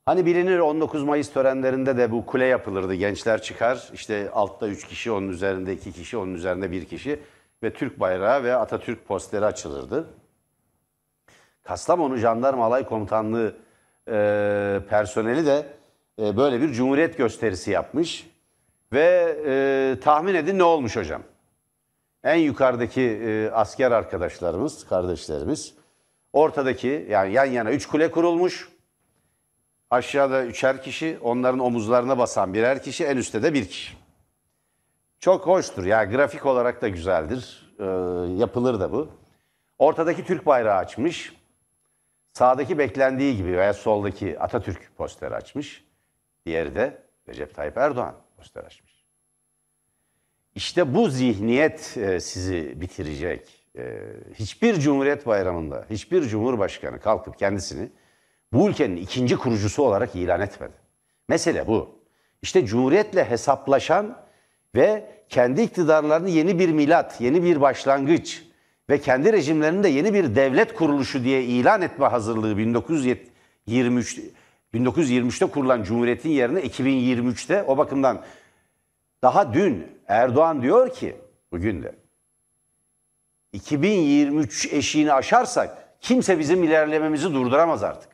Hani 0.04 0.26
bilinir 0.26 0.58
19 0.58 1.04
Mayıs 1.04 1.32
törenlerinde 1.32 1.96
de 1.96 2.10
bu 2.10 2.26
kule 2.26 2.44
yapılırdı. 2.44 2.94
Gençler 2.94 3.42
çıkar. 3.42 3.88
işte 3.92 4.30
altta 4.30 4.68
3 4.68 4.86
kişi, 4.86 5.10
onun 5.10 5.28
üzerinde 5.28 5.72
2 5.72 5.92
kişi, 5.92 6.16
onun 6.16 6.34
üzerinde 6.34 6.70
1 6.70 6.84
kişi 6.84 7.20
ve 7.62 7.72
Türk 7.72 8.00
bayrağı 8.00 8.44
ve 8.44 8.56
Atatürk 8.56 9.08
posteri 9.08 9.44
açılırdı. 9.44 10.06
Kastamonu 11.62 12.16
Jandarma 12.16 12.64
Alay 12.64 12.86
Komutanlığı 12.86 13.54
e, 14.08 14.80
personeli 14.88 15.46
de 15.46 15.66
e, 16.18 16.36
böyle 16.36 16.60
bir 16.60 16.72
cumhuriyet 16.72 17.18
gösterisi 17.18 17.70
yapmış. 17.70 18.30
Ve 18.92 19.36
e, 19.46 20.00
tahmin 20.00 20.34
edin 20.34 20.58
ne 20.58 20.64
olmuş 20.64 20.96
hocam? 20.96 21.22
En 22.24 22.36
yukarıdaki 22.36 23.02
e, 23.02 23.50
asker 23.50 23.90
arkadaşlarımız, 23.90 24.86
kardeşlerimiz, 24.86 25.79
ortadaki 26.32 27.06
yani 27.10 27.32
yan 27.32 27.44
yana 27.44 27.72
üç 27.72 27.86
kule 27.86 28.10
kurulmuş. 28.10 28.68
Aşağıda 29.90 30.44
üçer 30.44 30.82
kişi, 30.82 31.18
onların 31.22 31.58
omuzlarına 31.58 32.18
basan 32.18 32.54
birer 32.54 32.82
kişi, 32.82 33.04
en 33.04 33.16
üstte 33.16 33.42
de 33.42 33.54
bir 33.54 33.68
kişi. 33.68 33.96
Çok 35.18 35.46
hoştur. 35.46 35.84
Ya 35.84 36.04
grafik 36.04 36.46
olarak 36.46 36.82
da 36.82 36.88
güzeldir. 36.88 37.72
E, 37.78 37.84
yapılır 38.40 38.80
da 38.80 38.92
bu. 38.92 39.08
Ortadaki 39.78 40.24
Türk 40.24 40.46
bayrağı 40.46 40.76
açmış. 40.76 41.32
Sağdaki 42.32 42.78
beklendiği 42.78 43.36
gibi 43.36 43.56
veya 43.56 43.74
soldaki 43.74 44.40
Atatürk 44.40 44.96
posteri 44.96 45.34
açmış. 45.34 45.84
Diğeri 46.46 46.74
de 46.74 47.02
Recep 47.28 47.54
Tayyip 47.54 47.78
Erdoğan 47.78 48.14
poster 48.36 48.64
açmış. 48.64 49.04
İşte 50.54 50.94
bu 50.94 51.08
zihniyet 51.08 51.96
e, 51.96 52.20
sizi 52.20 52.80
bitirecek. 52.80 53.59
E, 53.80 54.00
hiçbir 54.34 54.80
Cumhuriyet 54.80 55.26
Bayramı'nda 55.26 55.86
hiçbir 55.90 56.22
Cumhurbaşkanı 56.22 57.00
kalkıp 57.00 57.38
kendisini 57.38 57.88
bu 58.52 58.68
ülkenin 58.68 58.96
ikinci 58.96 59.36
kurucusu 59.36 59.82
olarak 59.82 60.16
ilan 60.16 60.40
etmedi. 60.40 60.72
Mesele 61.28 61.66
bu. 61.66 62.00
İşte 62.42 62.66
Cumhuriyet'le 62.66 63.30
hesaplaşan 63.30 64.16
ve 64.74 65.10
kendi 65.28 65.62
iktidarlarını 65.62 66.30
yeni 66.30 66.58
bir 66.58 66.68
milat, 66.68 67.20
yeni 67.20 67.42
bir 67.42 67.60
başlangıç 67.60 68.44
ve 68.90 69.00
kendi 69.00 69.32
rejimlerini 69.32 69.82
de 69.82 69.88
yeni 69.88 70.14
bir 70.14 70.34
devlet 70.34 70.74
kuruluşu 70.74 71.24
diye 71.24 71.44
ilan 71.44 71.82
etme 71.82 72.06
hazırlığı 72.06 72.58
1923 72.58 74.20
1923'te 74.74 75.46
kurulan 75.46 75.82
Cumhuriyet'in 75.82 76.30
yerine 76.30 76.60
2023'te 76.60 77.62
o 77.62 77.78
bakımdan 77.78 78.22
daha 79.22 79.54
dün 79.54 79.86
Erdoğan 80.08 80.62
diyor 80.62 80.94
ki 80.94 81.16
bugün 81.52 81.82
de 81.82 81.99
2023 83.52 84.72
eşiğini 84.72 85.12
aşarsak 85.12 86.00
kimse 86.00 86.38
bizim 86.38 86.64
ilerlememizi 86.64 87.34
durduramaz 87.34 87.82
artık. 87.82 88.10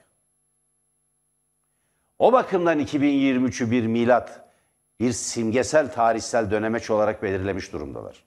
O 2.19 2.33
bakımdan 2.33 2.81
2023'ü 2.81 3.71
bir 3.71 3.87
milat, 3.87 4.51
bir 5.01 5.13
simgesel 5.13 5.93
tarihsel 5.93 6.51
dönemeç 6.51 6.91
olarak 6.91 7.23
belirlemiş 7.23 7.73
durumdalar. 7.73 8.25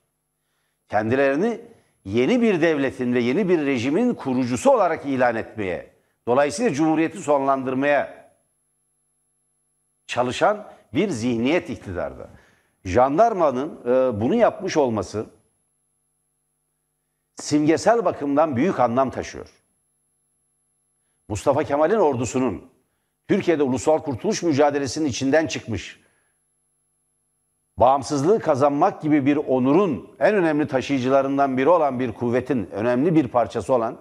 Kendilerini 0.88 1.62
yeni 2.05 2.41
bir 2.41 2.62
devletin 2.62 3.14
ve 3.14 3.20
yeni 3.20 3.49
bir 3.49 3.66
rejimin 3.66 4.14
kurucusu 4.14 4.72
olarak 4.72 5.05
ilan 5.05 5.36
etmeye, 5.36 5.93
dolayısıyla 6.28 6.74
cumhuriyeti 6.74 7.18
sonlandırmaya 7.18 8.32
çalışan 10.07 10.72
bir 10.93 11.10
zihniyet 11.10 11.70
iktidarda. 11.70 12.30
Jandarmanın 12.86 13.80
e, 13.86 14.22
bunu 14.22 14.36
yapmış 14.36 14.78
olması 14.78 15.26
simgesel 17.41 18.05
bakımdan 18.05 18.55
büyük 18.55 18.79
anlam 18.79 19.09
taşıyor. 19.09 19.49
Mustafa 21.27 21.63
Kemal'in 21.63 21.95
ordusunun 21.95 22.63
Türkiye'de 23.27 23.63
ulusal 23.63 23.99
kurtuluş 23.99 24.43
mücadelesinin 24.43 25.05
içinden 25.05 25.47
çıkmış, 25.47 25.99
bağımsızlığı 27.77 28.39
kazanmak 28.39 29.01
gibi 29.01 29.25
bir 29.25 29.37
onurun 29.37 30.15
en 30.19 30.35
önemli 30.35 30.67
taşıyıcılarından 30.67 31.57
biri 31.57 31.69
olan 31.69 31.99
bir 31.99 32.13
kuvvetin 32.13 32.69
önemli 32.71 33.15
bir 33.15 33.27
parçası 33.27 33.73
olan 33.73 33.97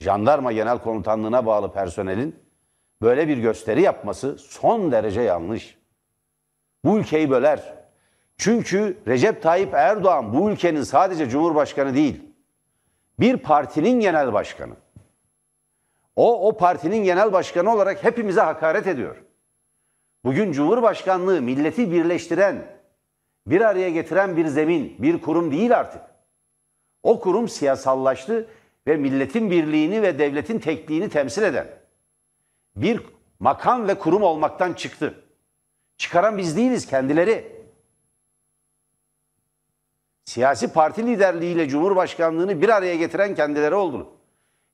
Jandarma 0.00 0.52
Genel 0.52 0.78
Komutanlığı'na 0.78 1.46
bağlı 1.46 1.72
personelin 1.72 2.36
böyle 3.02 3.28
bir 3.28 3.38
gösteri 3.38 3.82
yapması 3.82 4.38
son 4.38 4.92
derece 4.92 5.20
yanlış. 5.20 5.78
Bu 6.84 6.98
ülkeyi 6.98 7.30
böler. 7.30 7.74
Çünkü 8.36 8.98
Recep 9.06 9.42
Tayyip 9.42 9.74
Erdoğan 9.74 10.34
bu 10.34 10.50
ülkenin 10.50 10.82
sadece 10.82 11.28
Cumhurbaşkanı 11.28 11.94
değil, 11.94 12.29
bir 13.20 13.36
partinin 13.36 14.00
genel 14.00 14.32
başkanı. 14.32 14.74
O, 16.16 16.48
o 16.48 16.56
partinin 16.56 17.04
genel 17.04 17.32
başkanı 17.32 17.74
olarak 17.74 18.04
hepimize 18.04 18.40
hakaret 18.40 18.86
ediyor. 18.86 19.16
Bugün 20.24 20.52
Cumhurbaşkanlığı 20.52 21.42
milleti 21.42 21.92
birleştiren, 21.92 22.66
bir 23.46 23.60
araya 23.60 23.90
getiren 23.90 24.36
bir 24.36 24.46
zemin, 24.46 24.96
bir 24.98 25.20
kurum 25.20 25.52
değil 25.52 25.78
artık. 25.78 26.02
O 27.02 27.20
kurum 27.20 27.48
siyasallaştı 27.48 28.48
ve 28.86 28.96
milletin 28.96 29.50
birliğini 29.50 30.02
ve 30.02 30.18
devletin 30.18 30.58
tekliğini 30.58 31.08
temsil 31.08 31.42
eden 31.42 31.66
bir 32.76 33.00
makam 33.40 33.88
ve 33.88 33.94
kurum 33.94 34.22
olmaktan 34.22 34.72
çıktı. 34.72 35.24
Çıkaran 35.96 36.38
biz 36.38 36.56
değiliz, 36.56 36.86
kendileri. 36.86 37.59
Siyasi 40.30 40.72
parti 40.72 41.06
liderliğiyle 41.06 41.68
Cumhurbaşkanlığını 41.68 42.62
bir 42.62 42.68
araya 42.68 42.96
getiren 42.96 43.34
kendileri 43.34 43.74
oldu. 43.74 44.10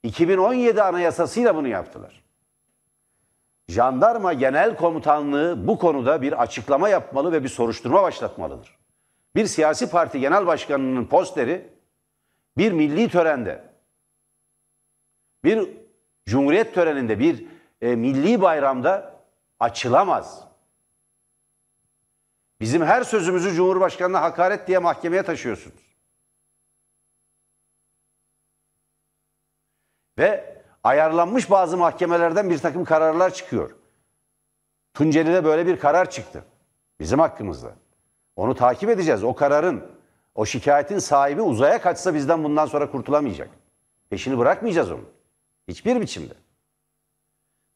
2017 0.02 0.82
anayasasıyla 0.82 1.56
bunu 1.56 1.68
yaptılar. 1.68 2.22
Jandarma 3.68 4.32
Genel 4.32 4.76
Komutanlığı 4.76 5.66
bu 5.66 5.78
konuda 5.78 6.22
bir 6.22 6.42
açıklama 6.42 6.88
yapmalı 6.88 7.32
ve 7.32 7.44
bir 7.44 7.48
soruşturma 7.48 8.02
başlatmalıdır. 8.02 8.78
Bir 9.34 9.46
siyasi 9.46 9.90
parti 9.90 10.20
genel 10.20 10.46
başkanının 10.46 11.04
posteri 11.04 11.68
bir 12.56 12.72
milli 12.72 13.08
törende, 13.08 13.64
bir 15.44 15.68
cumhuriyet 16.26 16.74
töreninde, 16.74 17.18
bir 17.18 17.44
e, 17.80 17.96
milli 17.96 18.40
bayramda 18.40 19.20
açılamaz. 19.60 20.45
Bizim 22.60 22.82
her 22.82 23.04
sözümüzü 23.04 23.54
Cumhurbaşkanı'na 23.54 24.22
hakaret 24.22 24.68
diye 24.68 24.78
mahkemeye 24.78 25.22
taşıyorsunuz. 25.22 25.96
Ve 30.18 30.62
ayarlanmış 30.84 31.50
bazı 31.50 31.76
mahkemelerden 31.76 32.50
bir 32.50 32.58
takım 32.58 32.84
kararlar 32.84 33.34
çıkıyor. 33.34 33.70
Tunceli'de 34.94 35.44
böyle 35.44 35.66
bir 35.66 35.78
karar 35.78 36.10
çıktı. 36.10 36.44
Bizim 37.00 37.18
hakkımızda. 37.18 37.74
Onu 38.36 38.54
takip 38.54 38.90
edeceğiz. 38.90 39.24
O 39.24 39.34
kararın, 39.34 39.84
o 40.34 40.46
şikayetin 40.46 40.98
sahibi 40.98 41.42
uzaya 41.42 41.80
kaçsa 41.80 42.14
bizden 42.14 42.44
bundan 42.44 42.66
sonra 42.66 42.90
kurtulamayacak. 42.90 43.50
Peşini 44.10 44.38
bırakmayacağız 44.38 44.90
onu. 44.90 45.04
Hiçbir 45.68 46.00
biçimde. 46.00 46.34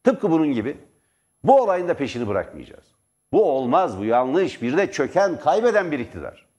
Tıpkı 0.05 0.31
bunun 0.31 0.53
gibi 0.53 0.79
bu 1.45 1.63
olayın 1.63 1.89
da 1.89 1.95
peşini 1.95 2.29
bırakmayacağız. 2.29 3.00
Bu 3.33 3.53
olmaz, 3.53 3.99
bu 3.99 4.05
yanlış. 4.05 4.63
Bir 4.63 4.77
de 4.77 4.93
çöken, 4.93 5.41
kaybeden 5.41 5.91
bir 5.91 5.99
iktidar. 5.99 6.51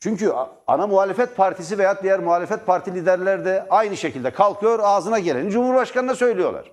Çünkü 0.00 0.32
ana 0.66 0.86
muhalefet 0.86 1.36
partisi 1.36 1.78
veya 1.78 2.02
diğer 2.02 2.20
muhalefet 2.20 2.66
parti 2.66 2.94
liderleri 2.94 3.44
de 3.44 3.66
aynı 3.70 3.96
şekilde 3.96 4.30
kalkıyor 4.30 4.78
ağzına 4.82 5.18
geleni 5.18 5.50
Cumhurbaşkanı'na 5.50 6.14
söylüyorlar. 6.14 6.72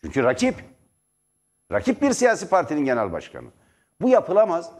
Çünkü 0.00 0.22
rakip. 0.22 0.54
Rakip 1.72 2.02
bir 2.02 2.12
siyasi 2.12 2.48
partinin 2.48 2.84
genel 2.84 3.12
başkanı. 3.12 3.48
Bu 4.00 4.08
yapılamaz. 4.08 4.72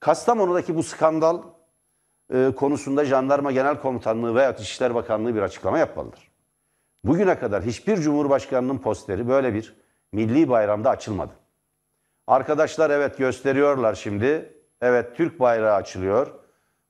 Kastamonu'daki 0.00 0.76
bu 0.76 0.82
skandal 0.82 1.42
e, 2.32 2.52
konusunda 2.56 3.04
Jandarma 3.04 3.52
Genel 3.52 3.80
Komutanlığı 3.80 4.34
veya 4.34 4.52
İçişler 4.52 4.94
Bakanlığı 4.94 5.34
bir 5.34 5.42
açıklama 5.42 5.78
yapmalıdır. 5.78 6.30
Bugüne 7.04 7.38
kadar 7.38 7.62
hiçbir 7.62 7.96
Cumhurbaşkanı'nın 7.96 8.78
posteri 8.78 9.28
böyle 9.28 9.54
bir 9.54 9.79
milli 10.12 10.48
bayramda 10.48 10.90
açılmadı. 10.90 11.32
Arkadaşlar 12.26 12.90
evet 12.90 13.18
gösteriyorlar 13.18 13.94
şimdi. 13.94 14.54
Evet 14.80 15.16
Türk 15.16 15.40
bayrağı 15.40 15.74
açılıyor. 15.74 16.34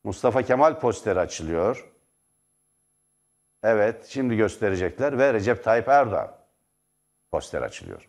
Mustafa 0.04 0.42
Kemal 0.42 0.80
posteri 0.80 1.20
açılıyor. 1.20 1.90
Evet 3.62 4.06
şimdi 4.06 4.36
gösterecekler 4.36 5.18
ve 5.18 5.34
Recep 5.34 5.64
Tayyip 5.64 5.88
Erdoğan 5.88 6.36
poster 7.30 7.62
açılıyor. 7.62 8.08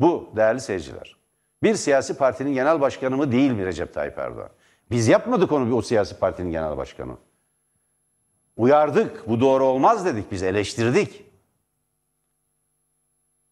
Bu 0.00 0.32
değerli 0.36 0.60
seyirciler. 0.60 1.16
Bir 1.62 1.74
siyasi 1.74 2.16
partinin 2.16 2.54
genel 2.54 2.80
başkanı 2.80 3.16
mı 3.16 3.32
değil 3.32 3.50
mi 3.50 3.66
Recep 3.66 3.94
Tayyip 3.94 4.18
Erdoğan? 4.18 4.50
Biz 4.90 5.08
yapmadık 5.08 5.52
onu 5.52 5.76
o 5.76 5.82
siyasi 5.82 6.18
partinin 6.18 6.50
genel 6.50 6.76
başkanı. 6.76 7.16
Uyardık. 8.56 9.28
Bu 9.28 9.40
doğru 9.40 9.64
olmaz 9.64 10.06
dedik. 10.06 10.32
Biz 10.32 10.42
eleştirdik. 10.42 11.24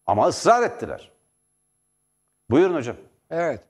Ama 0.07 0.27
ısrar 0.27 0.63
ettiler. 0.63 1.11
Buyurun 2.49 2.75
hocam. 2.75 2.95
Evet. 3.31 3.61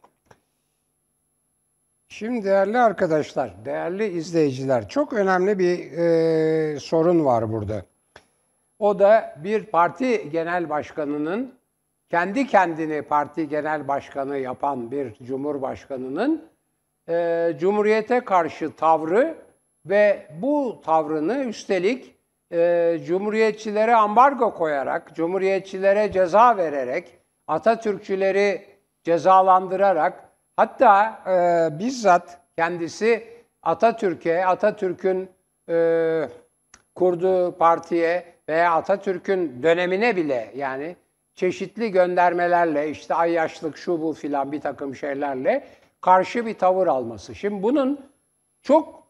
Şimdi 2.07 2.45
değerli 2.45 2.79
arkadaşlar, 2.79 3.65
değerli 3.65 4.07
izleyiciler, 4.07 4.89
çok 4.89 5.13
önemli 5.13 5.59
bir 5.59 5.91
e, 5.91 6.79
sorun 6.79 7.25
var 7.25 7.51
burada. 7.51 7.85
O 8.79 8.99
da 8.99 9.35
bir 9.43 9.65
parti 9.65 10.29
genel 10.29 10.69
başkanının 10.69 11.53
kendi 12.09 12.47
kendini 12.47 13.01
parti 13.01 13.49
genel 13.49 13.87
başkanı 13.87 14.37
yapan 14.37 14.91
bir 14.91 15.13
cumhurbaşkanının 15.23 16.45
e, 17.09 17.49
cumhuriyete 17.59 18.19
karşı 18.19 18.75
tavrı 18.75 19.37
ve 19.85 20.27
bu 20.41 20.81
tavrını 20.85 21.43
üstelik 21.43 22.12
e, 22.53 22.97
cumhuriyetçilere 23.05 23.95
ambargo 23.95 24.53
koyarak, 24.53 25.15
cumhuriyetçilere 25.15 26.11
ceza 26.11 26.57
vererek, 26.57 27.19
Atatürkçüleri 27.47 28.65
cezalandırarak, 29.03 30.29
hatta 30.55 31.21
e, 31.27 31.79
bizzat 31.79 32.39
kendisi 32.57 33.27
Atatürk'e, 33.63 34.45
Atatürk'ün 34.45 35.29
e, 35.69 36.29
kurduğu 36.95 37.57
partiye 37.57 38.25
veya 38.49 38.73
Atatürk'ün 38.73 39.63
dönemine 39.63 40.15
bile 40.15 40.51
yani 40.55 40.95
çeşitli 41.35 41.91
göndermelerle 41.91 42.89
işte 42.89 43.15
ayyaşlık 43.15 43.77
şu 43.77 44.01
bu 44.01 44.13
filan 44.13 44.51
bir 44.51 44.61
takım 44.61 44.95
şeylerle 44.95 45.67
karşı 46.01 46.45
bir 46.45 46.53
tavır 46.53 46.87
alması. 46.87 47.35
Şimdi 47.35 47.63
bunun 47.63 48.09
çok 48.61 49.03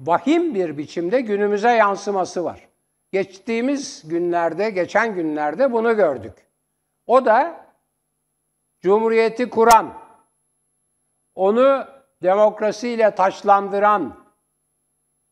vahim 0.00 0.54
bir 0.54 0.78
biçimde 0.78 1.20
günümüze 1.20 1.70
yansıması 1.70 2.44
var. 2.44 2.69
Geçtiğimiz 3.12 4.08
günlerde, 4.08 4.70
geçen 4.70 5.14
günlerde 5.14 5.72
bunu 5.72 5.96
gördük. 5.96 6.34
O 7.06 7.24
da 7.24 7.66
Cumhuriyeti 8.80 9.50
kuran, 9.50 9.94
onu 11.34 11.86
demokrasiyle 12.22 13.14
taşlandıran 13.14 14.16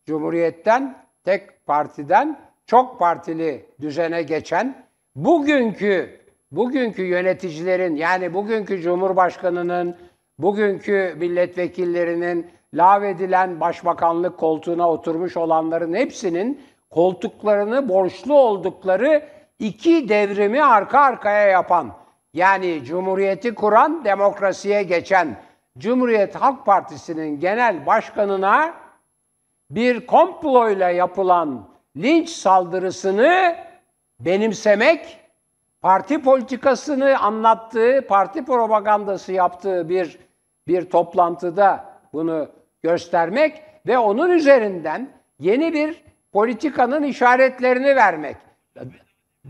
Cumhuriyetten, 0.06 1.06
tek 1.24 1.66
partiden 1.66 2.40
çok 2.66 2.98
partili 2.98 3.66
düzene 3.80 4.22
geçen 4.22 4.86
bugünkü 5.16 6.20
bugünkü 6.50 7.02
yöneticilerin 7.02 7.96
yani 7.96 8.34
bugünkü 8.34 8.80
Cumhurbaşkanının, 8.80 9.96
bugünkü 10.38 11.14
milletvekillerinin 11.18 12.50
lağvedilen 12.74 13.60
başbakanlık 13.60 14.38
koltuğuna 14.38 14.90
oturmuş 14.90 15.36
olanların 15.36 15.94
hepsinin 15.94 16.62
koltuklarını 16.90 17.88
borçlu 17.88 18.34
oldukları 18.34 19.28
iki 19.58 20.08
devrimi 20.08 20.64
arka 20.64 21.00
arkaya 21.00 21.46
yapan 21.46 21.92
yani 22.34 22.84
Cumhuriyeti 22.84 23.54
kuran, 23.54 24.04
demokrasiye 24.04 24.82
geçen 24.82 25.36
Cumhuriyet 25.78 26.34
Halk 26.34 26.66
Partisi'nin 26.66 27.40
genel 27.40 27.86
başkanına 27.86 28.74
bir 29.70 30.06
komployla 30.06 30.90
yapılan 30.90 31.68
linç 31.96 32.28
saldırısını 32.28 33.56
benimsemek, 34.20 35.20
parti 35.80 36.22
politikasını 36.22 37.18
anlattığı, 37.18 38.06
parti 38.08 38.44
propagandası 38.44 39.32
yaptığı 39.32 39.88
bir 39.88 40.18
bir 40.68 40.90
toplantıda 40.90 41.84
bunu 42.12 42.48
göstermek 42.82 43.62
ve 43.86 43.98
onun 43.98 44.30
üzerinden 44.30 45.10
yeni 45.40 45.72
bir 45.72 46.07
politikanın 46.32 47.02
işaretlerini 47.02 47.96
vermek. 47.96 48.36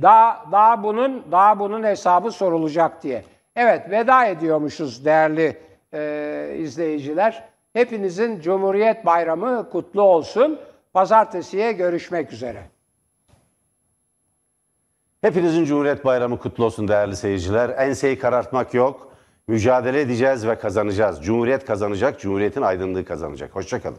Daha 0.03 0.45
daha 0.53 0.83
bunun 0.83 1.24
daha 1.33 1.59
bunun 1.59 1.85
hesabı 1.85 2.31
sorulacak 2.31 3.03
diye. 3.03 3.24
Evet 3.57 3.91
veda 3.91 4.26
ediyormuşuz 4.26 5.05
değerli 5.05 5.59
e, 5.95 6.55
izleyiciler. 6.59 7.49
Hepinizin 7.72 8.41
Cumhuriyet 8.41 9.07
Bayramı 9.07 9.70
kutlu 9.70 10.03
olsun. 10.03 10.59
Pazartesiye 10.93 11.72
görüşmek 11.72 12.33
üzere. 12.33 12.62
Hepinizin 15.20 15.64
Cumhuriyet 15.64 16.05
Bayramı 16.05 16.39
kutlu 16.39 16.64
olsun 16.64 16.89
değerli 16.89 17.16
seyirciler. 17.16 17.68
Enseyi 17.68 18.18
karartmak 18.18 18.74
yok. 18.74 19.12
Mücadele 19.49 20.01
edeceğiz 20.01 20.47
ve 20.47 20.59
kazanacağız. 20.59 21.24
Cumhuriyet 21.24 21.64
kazanacak, 21.64 22.20
Cumhuriyet'in 22.20 22.62
aydınlığı 22.62 23.05
kazanacak. 23.05 23.57
Hoşçakalın. 23.57 23.99